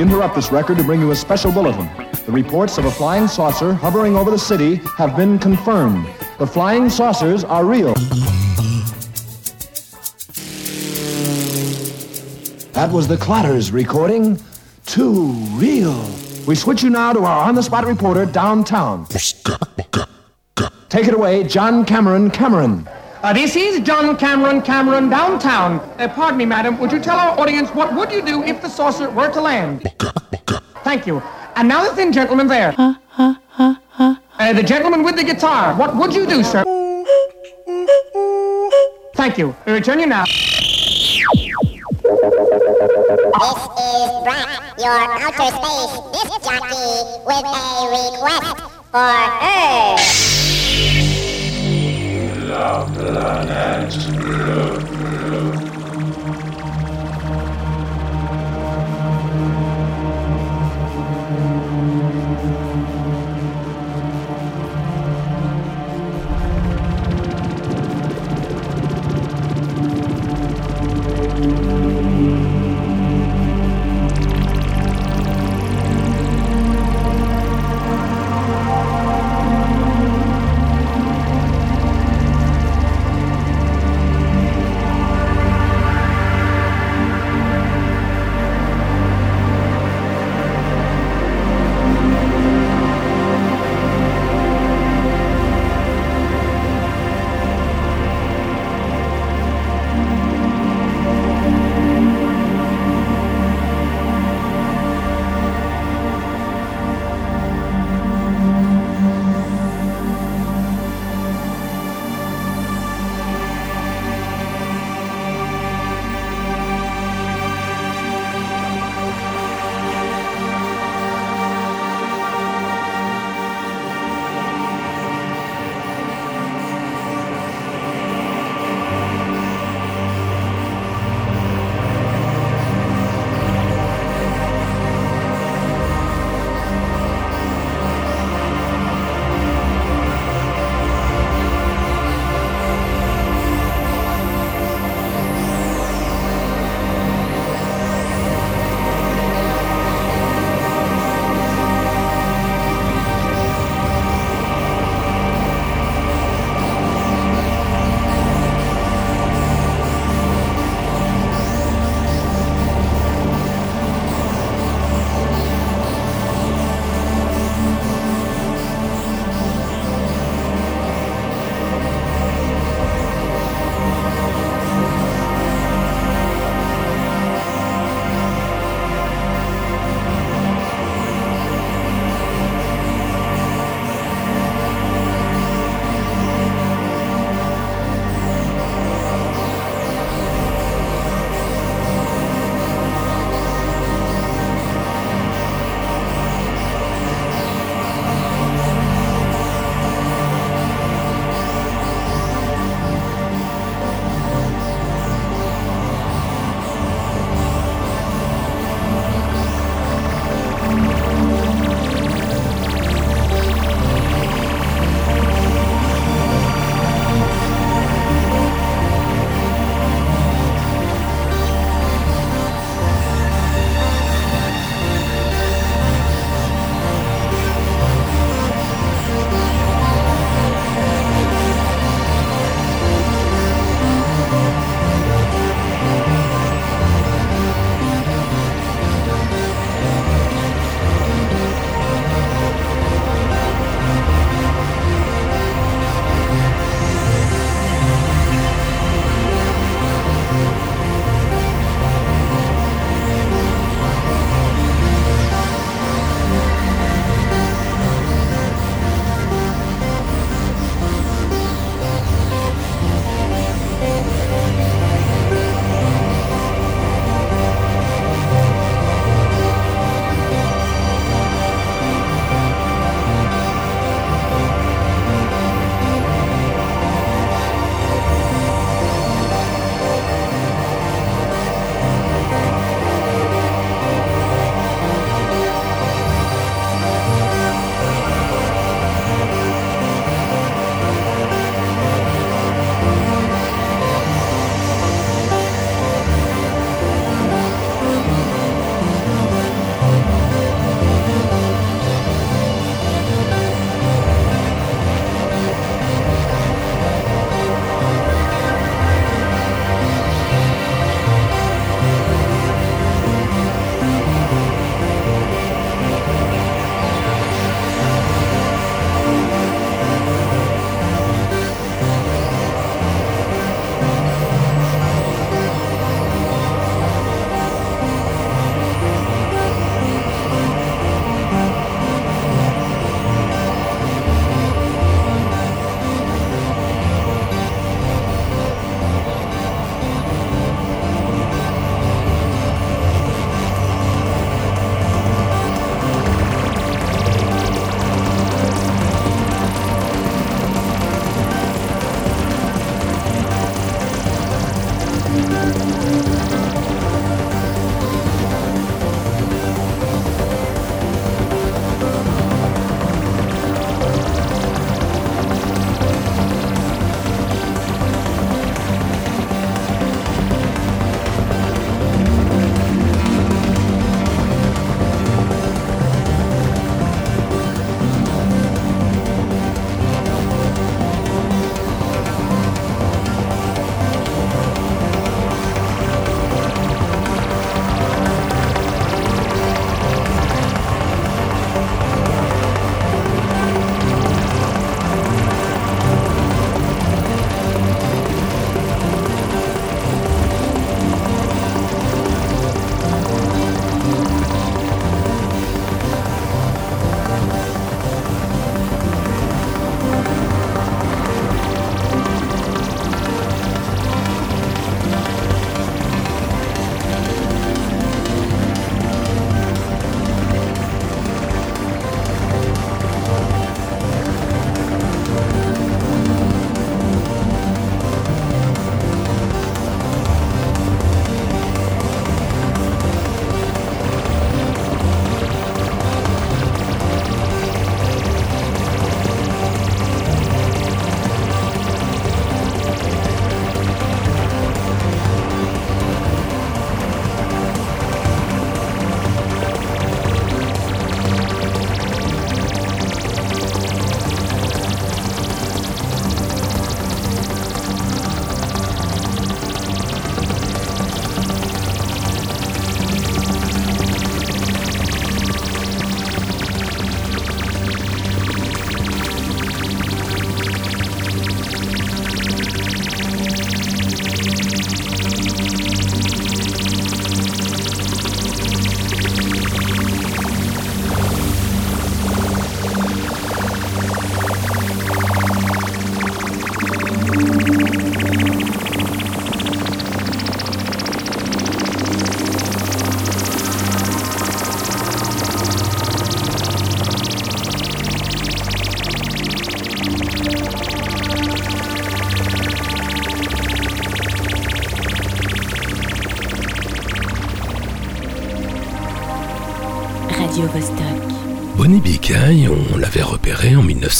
We 0.00 0.06
interrupt 0.06 0.34
this 0.34 0.50
record 0.50 0.78
to 0.78 0.82
bring 0.82 0.98
you 1.00 1.10
a 1.10 1.14
special 1.14 1.52
bulletin. 1.52 1.86
The 2.24 2.32
reports 2.32 2.78
of 2.78 2.86
a 2.86 2.90
flying 2.90 3.28
saucer 3.28 3.74
hovering 3.74 4.16
over 4.16 4.30
the 4.30 4.38
city 4.38 4.76
have 4.96 5.14
been 5.14 5.38
confirmed. 5.38 6.06
The 6.38 6.46
flying 6.46 6.88
saucers 6.88 7.44
are 7.44 7.66
real. 7.66 7.92
That 12.72 12.90
was 12.90 13.08
the 13.08 13.18
Clatters 13.18 13.72
recording. 13.72 14.40
Too 14.86 15.32
real. 15.58 16.02
We 16.46 16.54
switch 16.54 16.82
you 16.82 16.88
now 16.88 17.12
to 17.12 17.20
our 17.20 17.46
on 17.46 17.54
the 17.54 17.62
spot 17.62 17.84
reporter 17.84 18.24
downtown. 18.24 19.04
Take 20.88 21.08
it 21.08 21.12
away, 21.12 21.44
John 21.44 21.84
Cameron 21.84 22.30
Cameron. 22.30 22.88
Uh, 23.22 23.34
this 23.34 23.54
is 23.54 23.80
John 23.80 24.16
Cameron 24.16 24.62
Cameron 24.62 25.10
downtown. 25.10 25.78
Uh, 25.98 26.08
pardon 26.08 26.38
me, 26.38 26.46
madam. 26.46 26.78
Would 26.78 26.90
you 26.90 26.98
tell 26.98 27.18
our 27.18 27.38
audience 27.38 27.68
what 27.70 27.94
would 27.94 28.10
you 28.10 28.22
do 28.22 28.42
if 28.42 28.62
the 28.62 28.68
saucer 28.68 29.10
were 29.10 29.30
to 29.30 29.40
land? 29.42 29.86
Thank 30.84 31.06
you. 31.06 31.20
And 31.54 31.68
now 31.68 31.84
the 31.86 31.94
thin 31.94 32.14
gentleman 32.14 32.46
there. 32.46 32.74
Uh, 32.78 34.54
the 34.54 34.62
gentleman 34.62 35.02
with 35.02 35.16
the 35.16 35.24
guitar. 35.24 35.74
What 35.76 35.94
would 35.96 36.14
you 36.14 36.26
do, 36.26 36.42
sir? 36.42 36.64
Thank 39.16 39.36
you. 39.36 39.54
We 39.66 39.72
return 39.74 40.00
you 40.00 40.06
now. 40.06 40.24
This 40.24 40.38
is 43.76 44.10
Brett, 44.24 44.48
your 44.78 44.96
outer 44.96 45.50
space 45.60 45.94
disc 46.14 46.40
jockey, 46.42 46.88
with 47.26 47.44
a 47.44 47.58
request 47.92 48.56
for 48.90 49.12
her. 49.44 50.39
La 52.50 52.84
planète 52.96 54.10
bleue. 54.16 54.89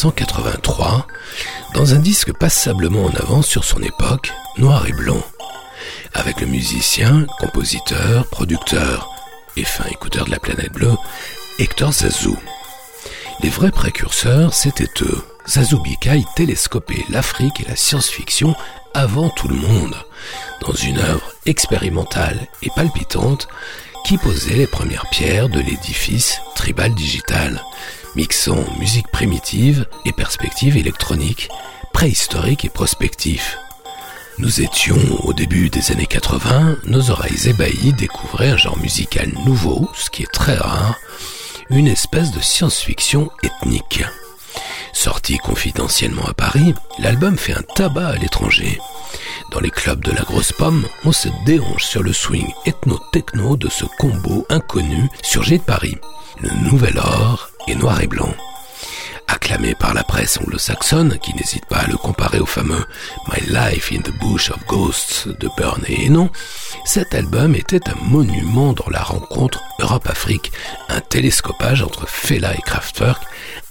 1983 0.00 1.06
dans 1.74 1.92
un 1.94 1.98
disque 1.98 2.32
passablement 2.32 3.04
en 3.04 3.14
avance 3.16 3.46
sur 3.46 3.64
son 3.64 3.82
époque, 3.82 4.32
noir 4.56 4.86
et 4.86 4.92
blanc, 4.92 5.22
avec 6.14 6.40
le 6.40 6.46
musicien, 6.46 7.26
compositeur, 7.38 8.26
producteur 8.30 9.10
et 9.58 9.64
fin 9.64 9.84
écouteur 9.90 10.24
de 10.24 10.30
la 10.30 10.38
planète 10.38 10.72
bleue, 10.72 10.96
Hector 11.58 11.92
Zazou. 11.92 12.34
Les 13.42 13.50
vrais 13.50 13.72
précurseurs, 13.72 14.54
c'était 14.54 14.88
eux. 15.02 15.22
Zazou 15.46 15.82
Bicaille 15.82 16.24
télescopait 16.34 17.04
l'Afrique 17.10 17.60
et 17.60 17.68
la 17.68 17.76
science-fiction 17.76 18.54
avant 18.94 19.28
tout 19.28 19.48
le 19.48 19.56
monde, 19.56 19.96
dans 20.62 20.72
une 20.72 20.98
œuvre 20.98 21.30
expérimentale 21.44 22.48
et 22.62 22.70
palpitante 22.74 23.48
qui 24.06 24.16
posait 24.16 24.54
les 24.54 24.66
premières 24.66 25.10
pierres 25.10 25.50
de 25.50 25.60
l'édifice 25.60 26.40
tribal 26.54 26.94
digital, 26.94 27.62
mixant 28.16 28.64
musique 28.78 29.08
primitive 29.08 29.86
et 30.04 30.12
perspective 30.12 30.76
électronique, 30.76 31.48
préhistorique 31.92 32.64
et 32.64 32.68
prospectif. 32.68 33.58
Nous 34.38 34.62
étions 34.62 34.98
au 35.24 35.32
début 35.32 35.70
des 35.70 35.92
années 35.92 36.06
80, 36.06 36.78
nos 36.86 37.10
oreilles 37.10 37.48
ébahies 37.48 37.92
découvraient 37.92 38.50
un 38.50 38.56
genre 38.56 38.78
musical 38.78 39.30
nouveau, 39.44 39.90
ce 39.94 40.10
qui 40.10 40.22
est 40.22 40.32
très 40.32 40.56
rare, 40.56 40.96
une 41.68 41.88
espèce 41.88 42.32
de 42.32 42.40
science-fiction 42.40 43.30
ethnique. 43.42 44.04
Sorti 44.92 45.38
confidentiellement 45.38 46.26
à 46.26 46.34
Paris, 46.34 46.74
l'album 46.98 47.38
fait 47.38 47.52
un 47.52 47.62
tabac 47.62 48.08
à 48.08 48.16
l'étranger. 48.16 48.80
Dans 49.52 49.60
les 49.60 49.70
clubs 49.70 50.02
de 50.04 50.12
la 50.12 50.22
grosse 50.22 50.52
pomme, 50.52 50.86
on 51.04 51.12
se 51.12 51.28
déhanche 51.44 51.84
sur 51.84 52.02
le 52.02 52.12
swing 52.12 52.50
ethno-techno 52.66 53.56
de 53.56 53.68
ce 53.68 53.84
combo 53.98 54.46
inconnu 54.48 55.08
surgit 55.22 55.58
de 55.58 55.64
Paris. 55.64 55.96
Le 56.42 56.50
nouvel 56.70 56.98
or 56.98 57.50
et 57.68 57.74
noir 57.74 58.00
et 58.00 58.06
blanc. 58.06 58.34
Acclamé 59.28 59.74
par 59.74 59.94
la 59.94 60.02
presse 60.02 60.38
anglo-saxonne, 60.38 61.18
qui 61.18 61.34
n'hésite 61.34 61.66
pas 61.66 61.78
à 61.78 61.86
le 61.86 61.96
comparer 61.96 62.40
au 62.40 62.46
fameux 62.46 62.84
My 63.28 63.40
Life 63.46 63.92
in 63.92 64.00
the 64.00 64.10
Bush 64.18 64.50
of 64.50 64.58
Ghosts 64.66 65.28
de 65.28 65.48
Burn 65.56 65.82
et 65.86 66.10
cet 66.84 67.14
album 67.14 67.54
était 67.54 67.88
un 67.88 67.94
monument 68.02 68.72
dans 68.72 68.90
la 68.90 69.02
rencontre 69.02 69.60
Europe-Afrique, 69.78 70.50
un 70.88 71.00
télescopage 71.00 71.82
entre 71.82 72.08
Fela 72.08 72.54
et 72.54 72.62
Kraftwerk, 72.62 73.22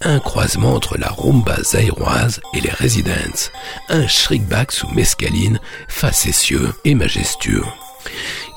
un 0.01 0.20
croisement 0.20 0.76
entre 0.76 0.97
la 0.97 1.09
rumba 1.09 1.61
zaïroise 1.61 2.39
et 2.53 2.61
les 2.61 2.72
Residents, 2.72 3.49
un 3.89 4.07
shriekback 4.07 4.72
sous 4.72 4.88
mescaline, 4.89 5.59
facétieux 5.88 6.74
et 6.86 6.95
majestueux. 6.95 7.65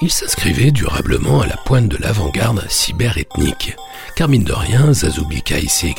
Il 0.01 0.11
s'inscrivait 0.11 0.71
durablement 0.71 1.41
à 1.41 1.47
la 1.47 1.57
pointe 1.57 1.89
de 1.89 1.97
l'avant-garde 1.97 2.65
cyber-ethnique, 2.69 3.77
car 4.17 4.29
mine 4.29 4.45
de 4.45 4.53
rien, 4.53 4.93
Zazubika 4.93 5.59
ici 5.59 5.95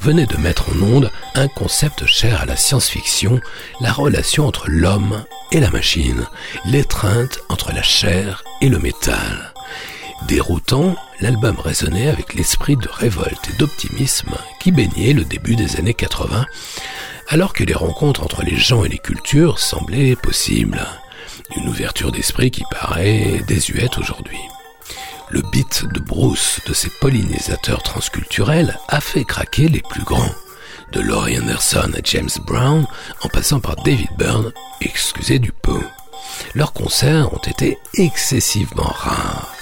venait 0.00 0.26
de 0.26 0.36
mettre 0.36 0.70
en 0.70 0.82
onde 0.82 1.10
un 1.34 1.48
concept 1.48 2.06
cher 2.06 2.40
à 2.40 2.46
la 2.46 2.56
science-fiction, 2.56 3.40
la 3.80 3.92
relation 3.92 4.46
entre 4.46 4.68
l'homme 4.68 5.24
et 5.50 5.60
la 5.60 5.70
machine, 5.70 6.26
l'étreinte 6.64 7.38
entre 7.48 7.72
la 7.72 7.82
chair 7.82 8.42
et 8.60 8.68
le 8.68 8.78
métal. 8.78 9.52
Déroutant, 10.28 10.96
l'album 11.20 11.58
résonnait 11.58 12.08
avec 12.08 12.34
l'esprit 12.34 12.76
de 12.76 12.88
révolte 12.88 13.50
et 13.50 13.56
d'optimisme 13.58 14.36
qui 14.60 14.70
baignait 14.70 15.12
le 15.12 15.24
début 15.24 15.56
des 15.56 15.76
années 15.76 15.94
80, 15.94 16.46
alors 17.28 17.52
que 17.52 17.64
les 17.64 17.74
rencontres 17.74 18.22
entre 18.22 18.42
les 18.42 18.56
gens 18.56 18.84
et 18.84 18.88
les 18.88 18.98
cultures 18.98 19.58
semblaient 19.58 20.16
possibles. 20.16 20.86
Une 21.56 21.68
ouverture 21.68 22.12
d'esprit 22.12 22.50
qui 22.50 22.64
paraît 22.70 23.42
désuète 23.46 23.98
aujourd'hui. 23.98 24.38
Le 25.30 25.42
beat 25.50 25.84
de 25.92 26.00
Bruce 26.00 26.60
de 26.66 26.74
ces 26.74 26.90
pollinisateurs 27.00 27.82
transculturels 27.82 28.78
a 28.88 29.00
fait 29.00 29.24
craquer 29.24 29.68
les 29.68 29.80
plus 29.80 30.04
grands. 30.04 30.34
De 30.92 31.00
Laurie 31.00 31.38
Anderson 31.40 31.90
à 31.94 32.00
James 32.04 32.28
Brown, 32.46 32.86
en 33.22 33.28
passant 33.28 33.60
par 33.60 33.76
David 33.76 34.10
Byrne, 34.18 34.52
excusez 34.82 35.38
du 35.38 35.52
peu. 35.52 35.80
Leurs 36.54 36.74
concerts 36.74 37.32
ont 37.32 37.38
été 37.38 37.78
excessivement 37.94 38.92
rares. 38.94 39.54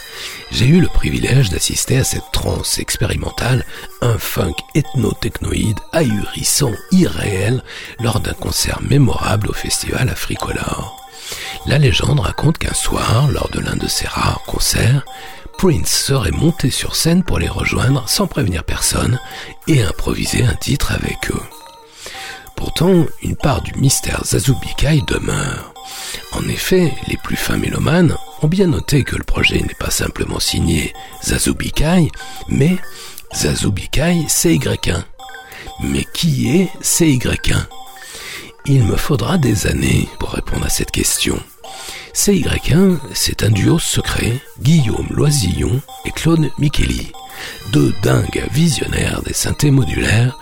J'ai 0.51 0.67
eu 0.67 0.81
le 0.81 0.89
privilège 0.89 1.51
d'assister 1.51 1.99
à 1.99 2.05
cette 2.05 2.33
transe 2.33 2.81
expérimentale, 2.81 3.65
un 4.03 4.19
funk 4.19 4.55
ethno-technoïde 4.75 5.79
ahurissant, 5.93 6.73
irréel, 6.91 7.63
lors 8.01 8.19
d'un 8.19 8.35
concert 8.35 8.81
mémorable 8.83 9.49
au 9.49 9.53
festival 9.53 10.09
Africolor. 10.09 11.00
La 11.67 11.79
légende 11.79 12.21
raconte 12.21 12.59
qu'un 12.59 12.75
soir, 12.75 13.29
lors 13.31 13.51
de 13.51 13.61
l'un 13.61 13.77
de 13.77 13.89
ces 13.89 14.07
rares 14.07 14.43
concerts, 14.47 15.05
Prince 15.59 15.91
serait 15.91 16.31
monté 16.31 16.71
sur 16.71 16.97
scène 16.97 17.23
pour 17.23 17.39
les 17.39 17.49
rejoindre 17.49 18.09
sans 18.09 18.27
prévenir 18.27 18.65
personne 18.65 19.21
et 19.69 19.83
improviser 19.83 20.43
un 20.43 20.55
titre 20.55 20.93
avec 20.93 21.31
eux. 21.31 21.43
Pourtant, 22.57 23.07
une 23.23 23.37
part 23.37 23.63
du 23.63 23.73
mystère 23.75 24.23
Zazubikai 24.25 25.03
demeure. 25.07 25.75
En 26.33 26.47
effet, 26.49 26.93
les 27.09 27.17
plus 27.17 27.37
fins 27.37 27.57
mélomanes 27.57 28.17
ont 28.43 28.49
bien 28.49 28.69
noté 28.69 29.05
que 29.05 29.17
le 29.17 29.25
projet 29.25 29.61
n'est 29.61 29.75
pas 29.79 29.91
simplement 29.91 30.41
signé 30.41 30.95
Zazubikai, 31.23 32.11
mais 32.49 32.77
Zazubikai 33.35 34.25
CY1. 34.29 35.03
Mais 35.83 36.07
qui 36.13 36.51
est 36.51 36.71
CY1 36.83 37.67
Il 38.67 38.85
me 38.85 38.97
faudra 38.97 39.39
des 39.39 39.67
années 39.67 40.09
pour 40.19 40.31
répondre 40.31 40.67
à 40.67 40.69
cette 40.69 40.91
question. 40.91 41.41
CY1, 42.15 42.99
c'est 43.15 43.43
un 43.43 43.51
duo 43.51 43.79
secret, 43.79 44.41
Guillaume 44.61 45.07
Loisillon 45.11 45.81
et 46.05 46.11
Claude 46.11 46.51
Micheli. 46.59 47.13
Deux 47.73 47.95
dingues 48.03 48.45
visionnaires 48.53 49.23
des 49.23 49.33
synthés 49.33 49.71
modulaires, 49.71 50.39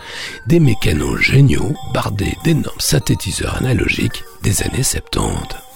des 0.46 0.60
mécanos 0.60 1.20
géniaux 1.20 1.74
bardés 1.94 2.36
d'énormes 2.44 2.80
synthétiseurs 2.80 3.56
analogiques 3.56 4.24
des 4.42 4.62
années 4.62 4.82
70. 4.82 5.67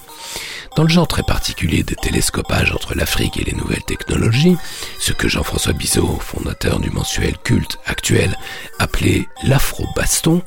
Dans 0.75 0.83
le 0.83 0.89
genre 0.89 1.07
très 1.07 1.21
particulier 1.21 1.83
des 1.83 1.95
télescopages 1.95 2.71
entre 2.71 2.95
l'Afrique 2.95 3.37
et 3.37 3.43
les 3.43 3.53
nouvelles 3.55 3.83
technologies, 3.83 4.57
ce 4.99 5.13
que 5.13 5.27
Jean-François 5.27 5.73
Bizot, 5.73 6.17
fondateur 6.19 6.79
du 6.79 6.89
mensuel 6.89 7.37
culte 7.43 7.77
actuel, 7.85 8.35
appelait 8.79 9.27
l'afro-baston, 9.43 10.41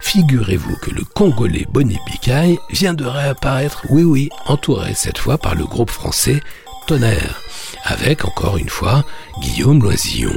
figurez-vous 0.00 0.76
que 0.78 0.90
le 0.90 1.04
Congolais 1.04 1.66
Bonnie 1.70 2.00
Bicaille 2.10 2.58
vient 2.70 2.94
de 2.94 3.04
réapparaître, 3.04 3.86
oui 3.90 4.02
oui, 4.02 4.28
entouré 4.46 4.94
cette 4.94 5.18
fois 5.18 5.38
par 5.38 5.54
le 5.54 5.64
groupe 5.66 5.90
français 5.90 6.40
Tonnerre, 6.88 7.40
avec 7.84 8.24
encore 8.24 8.56
une 8.56 8.68
fois 8.68 9.04
Guillaume 9.40 9.80
Loisillon. 9.80 10.34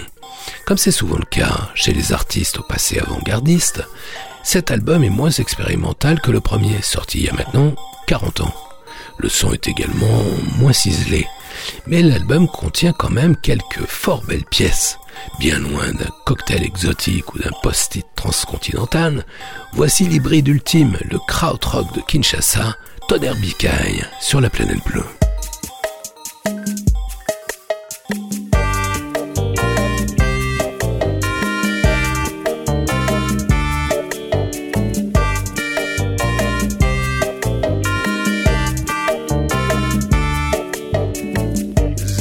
Comme 0.68 0.78
c'est 0.78 0.92
souvent 0.92 1.18
le 1.18 1.26
cas 1.26 1.72
chez 1.74 1.94
les 1.94 2.14
artistes 2.14 2.60
au 2.60 2.64
passé 2.64 3.00
avant-gardiste, 3.00 3.82
cet 4.44 4.70
album 4.70 5.04
est 5.04 5.10
moins 5.10 5.32
expérimental 5.32 6.22
que 6.22 6.30
le 6.30 6.40
premier, 6.40 6.84
sorti 6.84 7.20
il 7.20 7.26
y 7.26 7.30
a 7.30 7.34
maintenant 7.34 7.74
40 8.06 8.42
ans. 8.42 8.63
Le 9.24 9.30
son 9.30 9.54
est 9.54 9.70
également 9.70 10.22
moins 10.58 10.74
ciselé, 10.74 11.26
mais 11.88 12.02
l'album 12.02 12.46
contient 12.46 12.92
quand 12.92 13.10
même 13.10 13.38
quelques 13.38 13.86
fort 13.88 14.22
belles 14.26 14.44
pièces. 14.44 14.98
Bien 15.40 15.60
loin 15.60 15.94
d'un 15.94 16.10
cocktail 16.26 16.62
exotique 16.62 17.34
ou 17.34 17.40
d'un 17.40 17.52
post-it 17.62 18.06
transcontinental, 18.18 19.26
voici 19.72 20.04
l'hybride 20.04 20.50
ultime, 20.50 20.98
le 21.10 21.20
krautrock 21.26 21.96
de 21.96 22.02
Kinshasa, 22.02 22.76
Tonnerre 23.08 23.38
Bicaille, 23.38 24.04
sur 24.20 24.42
la 24.42 24.50
planète 24.50 24.84
bleue. 24.86 25.06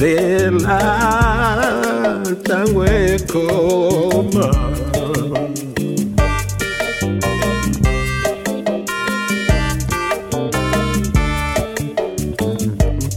Zela 0.02 0.78
tango 2.46 2.84
ekoma. 2.84 4.48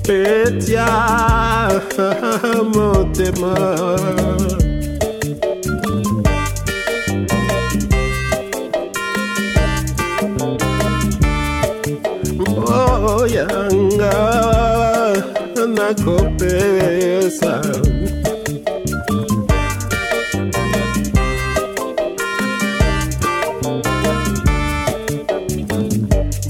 Petia 0.06 0.92
motema 2.74 3.56
nakopesa 15.86 17.62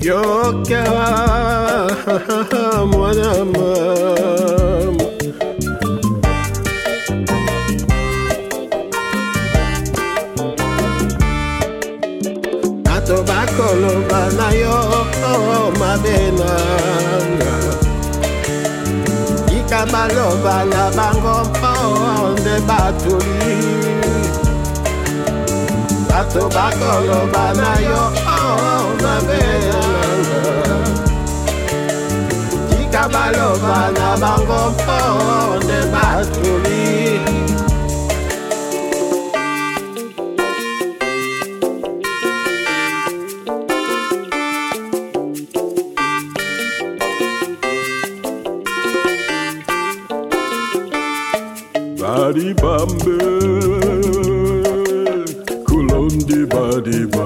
yoka 0.01 0.83
mwana 2.91 3.45
mama 3.45 5.05
bato 12.83 13.23
bakoloba 13.23 14.21
na 14.37 14.47
yo 14.61 14.77
mabe 15.79 16.17
baloba 20.07 20.65
na 20.65 20.91
bango 20.97 21.35
mpo 21.49 21.71
nde 22.39 22.59
batuli 22.67 23.55
bato 26.09 26.49
bakoloba 26.55 27.45
na 27.59 27.71
yo 27.87 28.03
oh, 28.37 28.85
mabelanga 29.01 30.41
tika 32.69 33.09
baloba 33.09 33.77
na 33.97 34.17
bango 34.21 34.59
mpo 34.75 34.99
nde 35.63 35.79
batuli 35.93 37.04
body 52.35 52.53
kulon 55.63 56.11
di 56.27 56.45
body. 56.45 57.24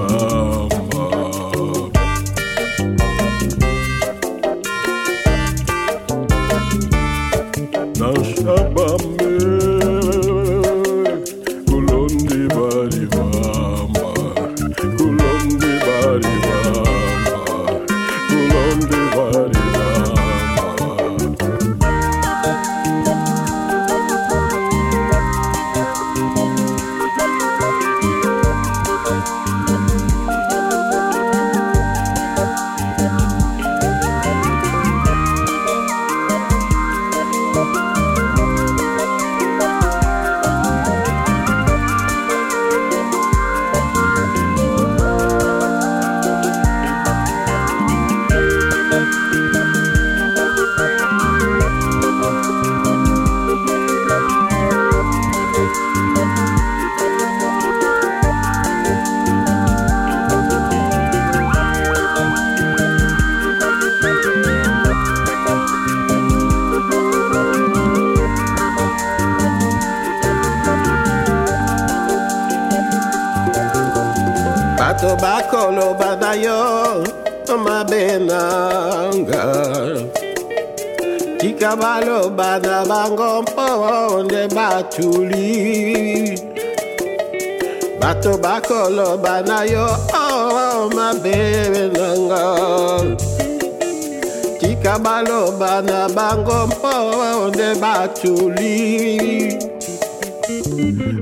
to 98.20 98.32
leave. 98.32 99.58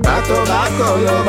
Back 0.02 0.24
oh, 0.30 1.06
up, 1.06 1.27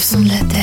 son 0.00 0.20
de 0.22 0.28
la 0.28 0.38
terre. 0.44 0.59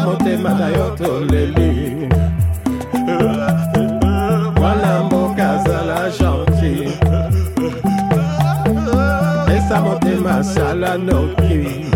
Pesa 0.00 0.06
motema 0.06 0.50
na 0.54 0.68
yo 0.68 0.90
toleli. 0.96 2.08
Mwana 4.56 5.02
mboka 5.04 5.50
azala 5.50 6.10
gentil. 6.10 6.92
Pesa 9.46 9.80
motema 9.80 10.38
asala 10.38 10.98
noki 10.98 11.89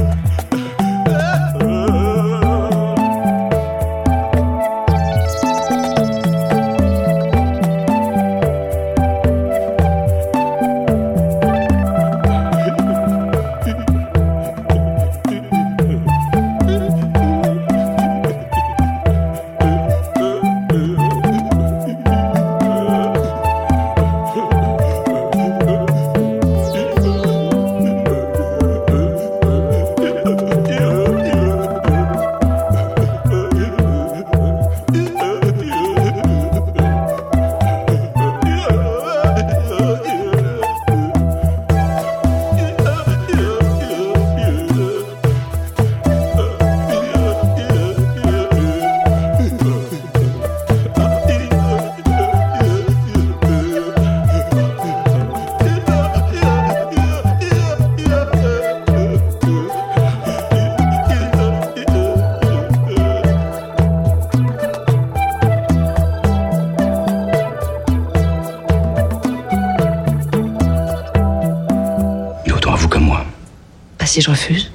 si 74.15 74.21
je 74.21 74.31
refuse 74.31 74.71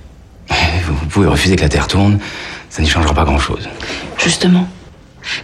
Vous, 0.83 0.93
vous 0.93 1.05
pouvez 1.05 1.27
refuser 1.27 1.55
que 1.55 1.61
la 1.61 1.69
Terre 1.69 1.87
tourne, 1.87 2.19
ça 2.69 2.81
n'y 2.81 2.89
changera 2.89 3.13
pas 3.13 3.23
grand-chose. 3.23 3.69
Justement, 4.17 4.67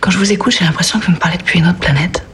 quand 0.02 0.12
je 0.12 0.18
vous 0.18 0.34
écoute, 0.34 0.54
j'ai 0.58 0.66
l'impression 0.66 1.00
que 1.00 1.06
vous 1.06 1.14
me 1.14 1.18
parlez 1.18 1.38
depuis 1.38 1.60
une 1.60 1.68
autre 1.68 1.80
planète. 1.80 2.25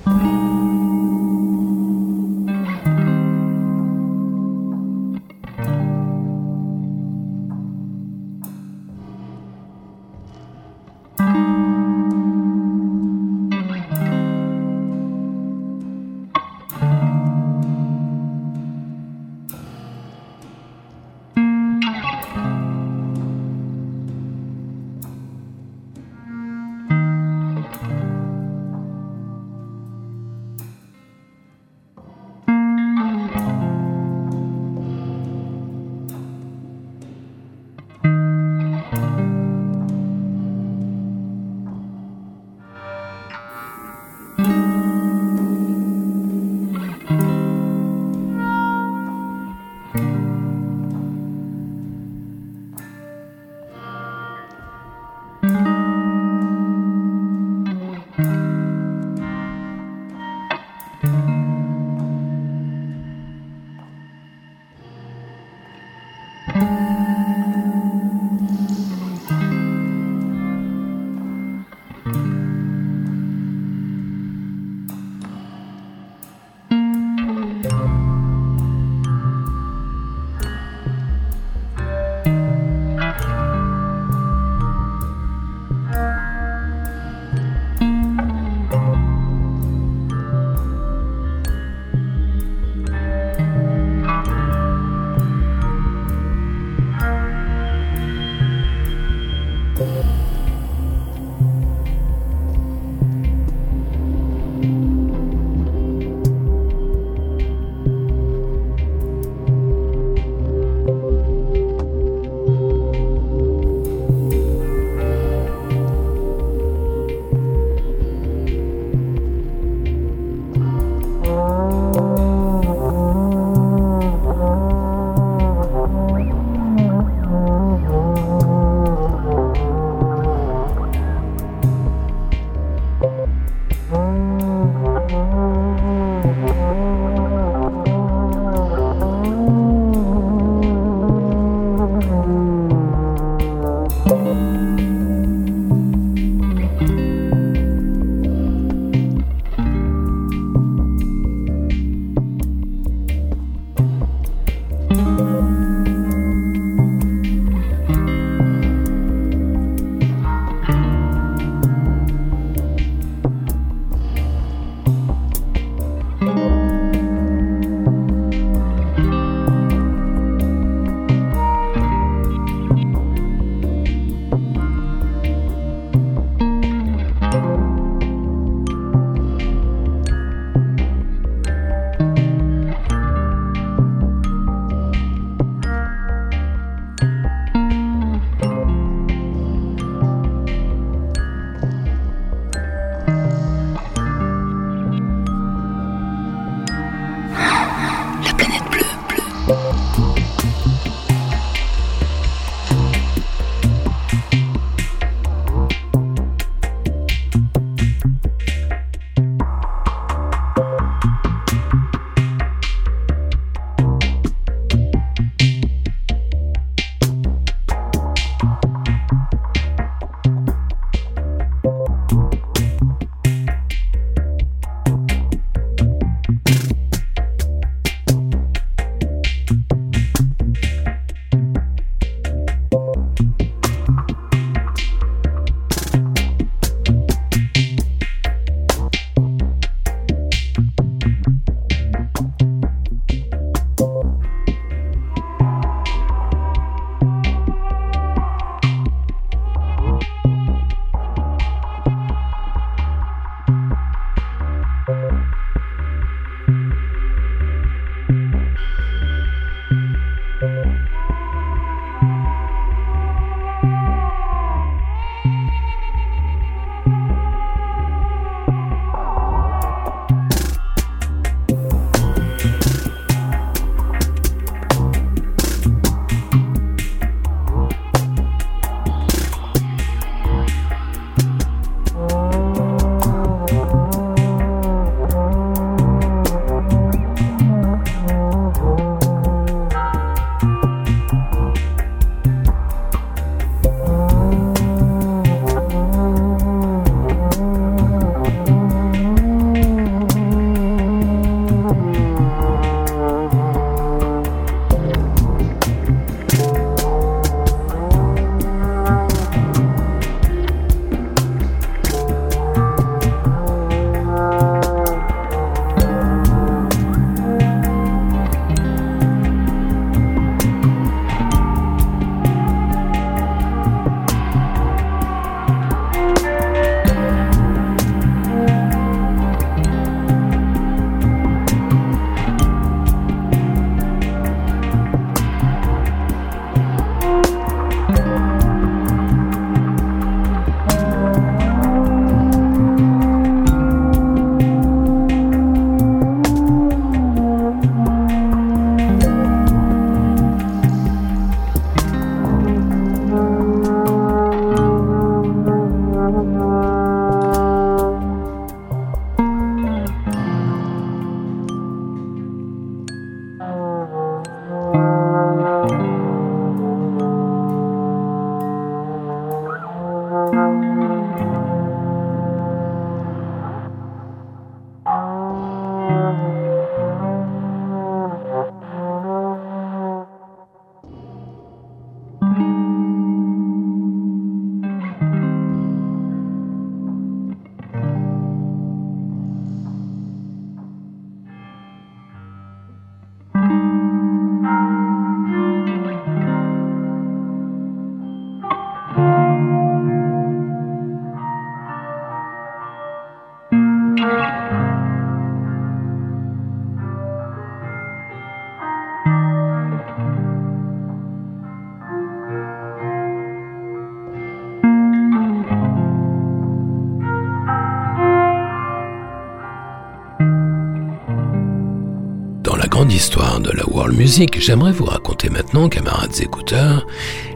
De 423.41 423.51
la 423.51 423.67
world 423.67 423.97
music, 423.97 424.39
j'aimerais 424.39 424.71
vous 424.71 424.85
raconter 424.85 425.29
maintenant, 425.29 425.67
camarades 425.67 426.19
écouteurs, 426.21 426.85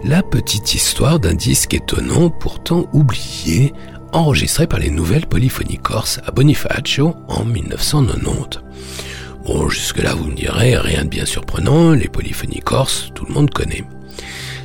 la 0.03 0.21
petite 0.21 0.75
histoire 0.75 1.19
d'un 1.19 1.33
disque 1.33 1.73
étonnant 1.73 2.29
pourtant 2.29 2.87
oublié, 2.93 3.73
enregistré 4.11 4.67
par 4.67 4.79
les 4.79 4.91
nouvelles 4.91 5.25
polyphonies 5.25 5.77
corse 5.77 6.19
à 6.25 6.31
Bonifacio 6.31 7.15
en 7.27 7.45
1990. 7.45 8.61
Bon, 9.45 9.67
jusque-là, 9.69 10.13
vous 10.13 10.25
me 10.25 10.35
direz, 10.35 10.77
rien 10.77 11.03
de 11.03 11.09
bien 11.09 11.25
surprenant, 11.25 11.91
les 11.91 12.07
polyphonies 12.07 12.61
corses, 12.61 13.11
tout 13.15 13.25
le 13.25 13.33
monde 13.33 13.49
connaît. 13.49 13.83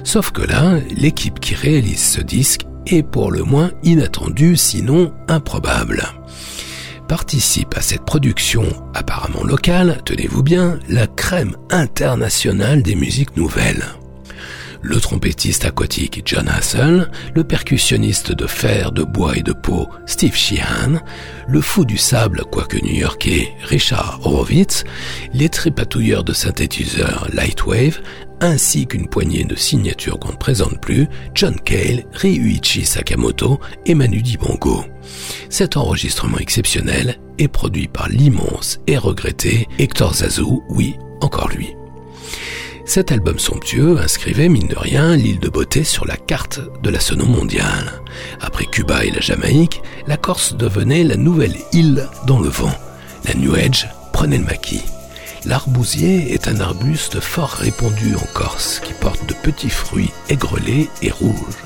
Sauf 0.04 0.30
que 0.32 0.42
là, 0.42 0.78
l'équipe 0.96 1.40
qui 1.40 1.54
réalise 1.54 2.02
ce 2.02 2.20
disque 2.20 2.66
est 2.86 3.02
pour 3.02 3.30
le 3.30 3.44
moins 3.44 3.70
inattendue, 3.82 4.56
sinon 4.56 5.12
improbable. 5.28 6.02
Participe 7.10 7.76
à 7.76 7.80
cette 7.80 8.04
production 8.04 8.62
apparemment 8.94 9.42
locale, 9.42 10.00
tenez-vous 10.04 10.44
bien, 10.44 10.78
la 10.88 11.08
crème 11.08 11.56
internationale 11.68 12.84
des 12.84 12.94
musiques 12.94 13.36
nouvelles. 13.36 13.82
Le 14.80 15.00
trompettiste 15.00 15.64
aquatique 15.64 16.22
John 16.24 16.48
Hassel, 16.48 17.10
le 17.34 17.42
percussionniste 17.42 18.30
de 18.30 18.46
fer, 18.46 18.92
de 18.92 19.02
bois 19.02 19.36
et 19.36 19.42
de 19.42 19.52
peau 19.52 19.88
Steve 20.06 20.36
Sheehan, 20.36 21.00
le 21.48 21.60
fou 21.60 21.84
du 21.84 21.98
sable, 21.98 22.44
quoique 22.48 22.76
new-yorkais, 22.76 23.54
Richard 23.64 24.20
Horowitz, 24.22 24.84
les 25.34 25.48
tripatouilleurs 25.48 26.22
de 26.22 26.32
synthétiseurs 26.32 27.26
Lightwave, 27.32 27.98
ainsi 28.40 28.86
qu'une 28.86 29.08
poignée 29.08 29.44
de 29.44 29.54
signatures 29.54 30.18
qu'on 30.18 30.32
ne 30.32 30.36
présente 30.36 30.80
plus, 30.80 31.06
John 31.34 31.58
Cale, 31.60 32.04
Ryuichi 32.12 32.84
Sakamoto 32.84 33.60
et 33.86 33.94
Manu 33.94 34.22
Dibango. 34.22 34.84
Cet 35.48 35.76
enregistrement 35.76 36.38
exceptionnel 36.38 37.18
est 37.38 37.48
produit 37.48 37.88
par 37.88 38.08
l'immense 38.08 38.80
et 38.86 38.98
regretté 38.98 39.68
Hector 39.78 40.14
Zazou, 40.14 40.62
oui, 40.68 40.96
encore 41.20 41.48
lui. 41.48 41.74
Cet 42.84 43.12
album 43.12 43.38
somptueux 43.38 43.98
inscrivait, 44.00 44.48
mine 44.48 44.66
de 44.66 44.76
rien, 44.76 45.14
l'île 45.14 45.38
de 45.38 45.48
beauté 45.48 45.84
sur 45.84 46.06
la 46.06 46.16
carte 46.16 46.60
de 46.82 46.90
la 46.90 46.98
sono 46.98 47.24
mondiale. 47.24 48.02
Après 48.40 48.64
Cuba 48.64 49.04
et 49.04 49.10
la 49.10 49.20
Jamaïque, 49.20 49.80
la 50.08 50.16
Corse 50.16 50.56
devenait 50.56 51.04
la 51.04 51.16
nouvelle 51.16 51.54
île 51.72 52.08
dans 52.26 52.40
le 52.40 52.48
vent. 52.48 52.74
La 53.26 53.34
New 53.34 53.54
Age 53.54 53.88
prenait 54.12 54.38
le 54.38 54.44
maquis. 54.44 54.82
L'arbousier 55.46 56.34
est 56.34 56.48
un 56.48 56.60
arbuste 56.60 57.20
fort 57.20 57.50
répandu 57.50 58.14
en 58.14 58.26
Corse 58.34 58.80
qui 58.80 58.92
porte 58.92 59.24
de 59.26 59.34
petits 59.34 59.70
fruits 59.70 60.10
aigrelés 60.28 60.88
et 61.00 61.10
rouges. 61.10 61.64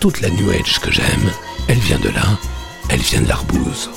Toute 0.00 0.20
la 0.22 0.30
New 0.30 0.50
que 0.82 0.90
j'aime, 0.90 1.30
elle 1.68 1.78
vient 1.78 1.98
de 1.98 2.08
là, 2.08 2.38
elle 2.88 3.00
vient 3.00 3.20
de 3.20 3.28
l'arbouze. 3.28 3.90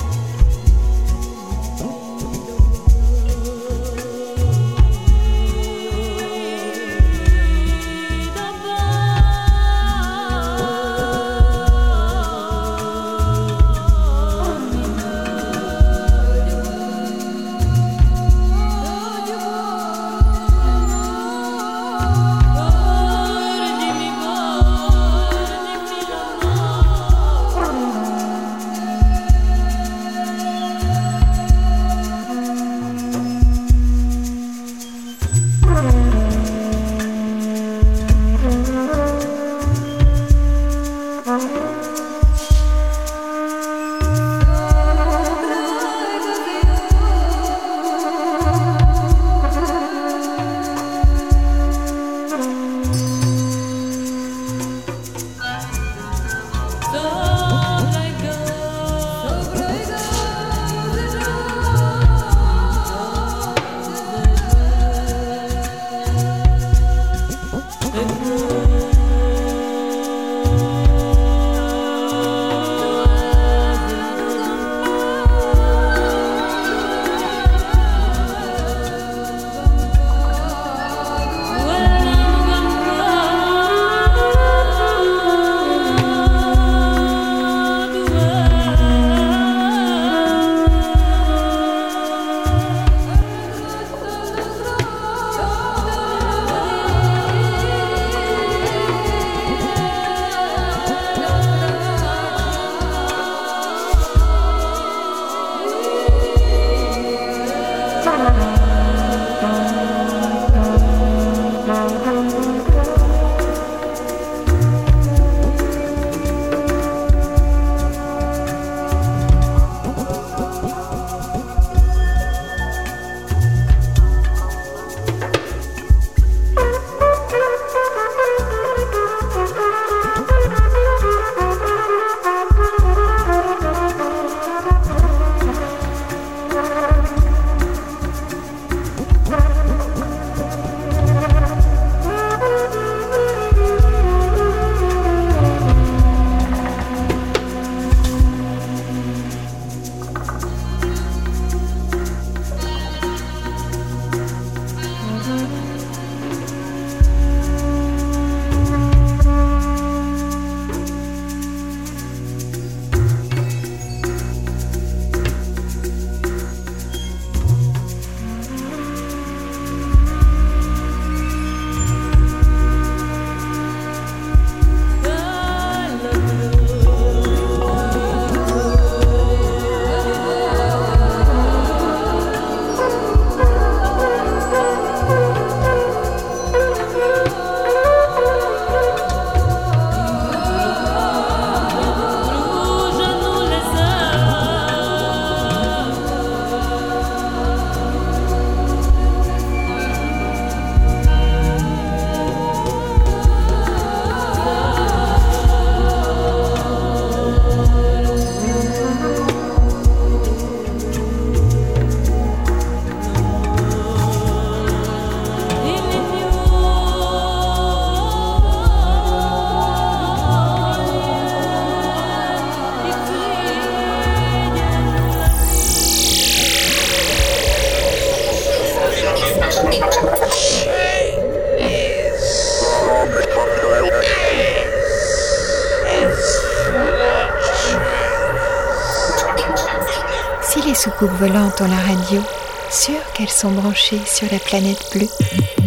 Volantes 241.18 241.60
ont 241.60 241.68
la 241.68 241.76
radio, 241.76 242.22
sûres 242.70 243.12
qu'elles 243.12 243.28
sont 243.28 243.50
branchées 243.50 244.00
sur 244.06 244.28
la 244.30 244.38
planète 244.38 244.78
bleue. 244.92 245.57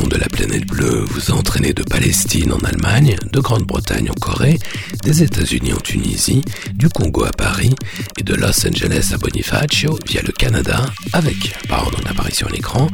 De 0.00 0.16
la 0.16 0.26
planète 0.26 0.66
bleue. 0.66 1.04
Vous 1.06 1.30
a 1.30 1.34
entraîné 1.34 1.74
de 1.74 1.82
Palestine 1.82 2.52
en 2.52 2.58
Allemagne, 2.60 3.14
de 3.30 3.40
Grande-Bretagne 3.40 4.10
en 4.10 4.14
Corée, 4.14 4.58
des 5.04 5.22
États-Unis 5.22 5.74
en 5.74 5.80
Tunisie, 5.80 6.42
du 6.72 6.88
Congo 6.88 7.24
à 7.24 7.30
Paris 7.30 7.74
et 8.16 8.22
de 8.22 8.34
Los 8.34 8.66
Angeles 8.66 9.10
à 9.12 9.18
Bonifacio 9.18 9.98
via 10.06 10.22
le 10.22 10.32
Canada 10.32 10.86
avec, 11.12 11.54
par 11.68 11.84
ordre 11.84 12.00
d'apparition 12.02 12.46
à 12.46 12.50
l'écran, 12.50 12.88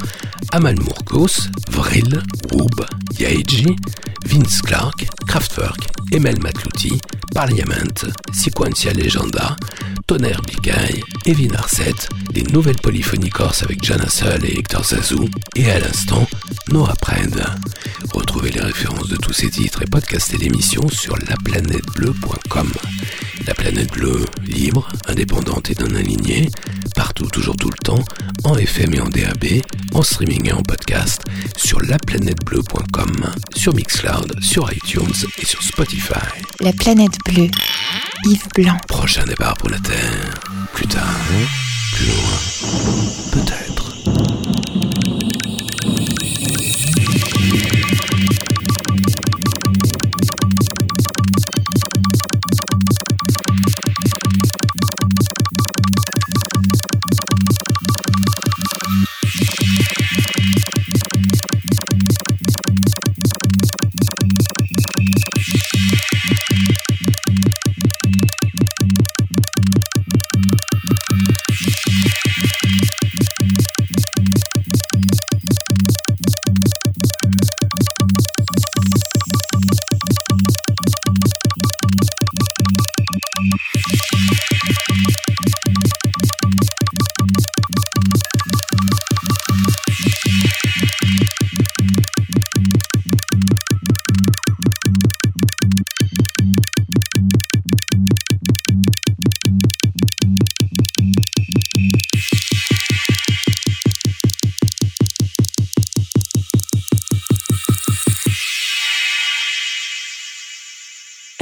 Amal 0.51 0.75
Mourkos, 0.81 1.49
Vril, 1.71 2.21
Woob, 2.53 2.85
Yaeji, 3.17 3.77
Vince 4.27 4.61
Clark, 4.63 5.07
Kraftwerk, 5.29 5.89
Emel 6.13 6.41
Matlouti, 6.41 7.01
Parliament, 7.33 8.11
Sequential 8.33 8.97
Legenda, 8.97 9.57
Tonnerre 10.07 10.43
Bikai, 10.43 11.03
Evin 11.27 11.55
Arset, 11.55 11.95
les 12.35 12.43
nouvelles 12.45 12.81
polyphonies 12.83 13.31
corses 13.31 13.63
avec 13.63 13.85
Jana 13.85 14.09
Seul 14.09 14.45
et 14.45 14.59
Hector 14.59 14.85
Zazou, 14.85 15.29
et 15.55 15.71
à 15.71 15.79
l'instant, 15.79 16.27
Noah 16.71 16.95
Pred. 17.01 17.45
Retrouvez 18.13 18.51
les 18.51 18.61
références 18.61 19.09
de 19.09 19.17
tous 19.17 19.33
ces 19.33 19.49
titres 19.51 19.83
et 19.83 19.87
podcastez 19.87 20.37
l'émission 20.37 20.87
sur 20.89 21.17
laplanètebleu.com. 21.17 22.73
La 23.47 23.55
planète 23.55 23.93
bleue, 23.93 24.25
libre, 24.45 24.89
indépendante 25.07 25.71
et 25.71 25.75
non 25.81 25.95
alignée, 25.95 26.51
partout, 26.95 27.27
toujours 27.27 27.57
tout 27.57 27.71
le 27.71 27.79
temps, 27.79 28.05
en 28.45 28.57
FM 28.57 28.95
et 28.95 29.01
en 29.01 29.09
DAB, 29.09 29.63
en 29.95 30.03
streaming 30.03 30.49
et 30.49 30.53
en 30.53 30.63
podcast, 30.63 31.23
sur 31.57 31.81
laplanètebleu.com, 31.81 33.33
sur 33.57 33.75
Mixcloud, 33.75 34.43
sur 34.43 34.71
iTunes 34.73 35.15
et 35.39 35.47
sur 35.47 35.63
Spotify. 35.63 36.15
La 36.61 36.73
planète 36.73 37.19
bleue. 37.25 37.51
Yves 38.25 38.49
Blanc. 38.55 38.77
Prochain 38.89 39.25
départ 39.25 39.57
pour 39.57 39.71
la 39.71 39.79
Terre. 39.79 40.35
Plus 40.75 40.87
tard, 40.87 41.17
plus 41.95 42.07
loin, 42.07 43.43
peut-être. 43.45 43.88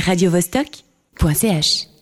radiovostok.ch 0.07 1.96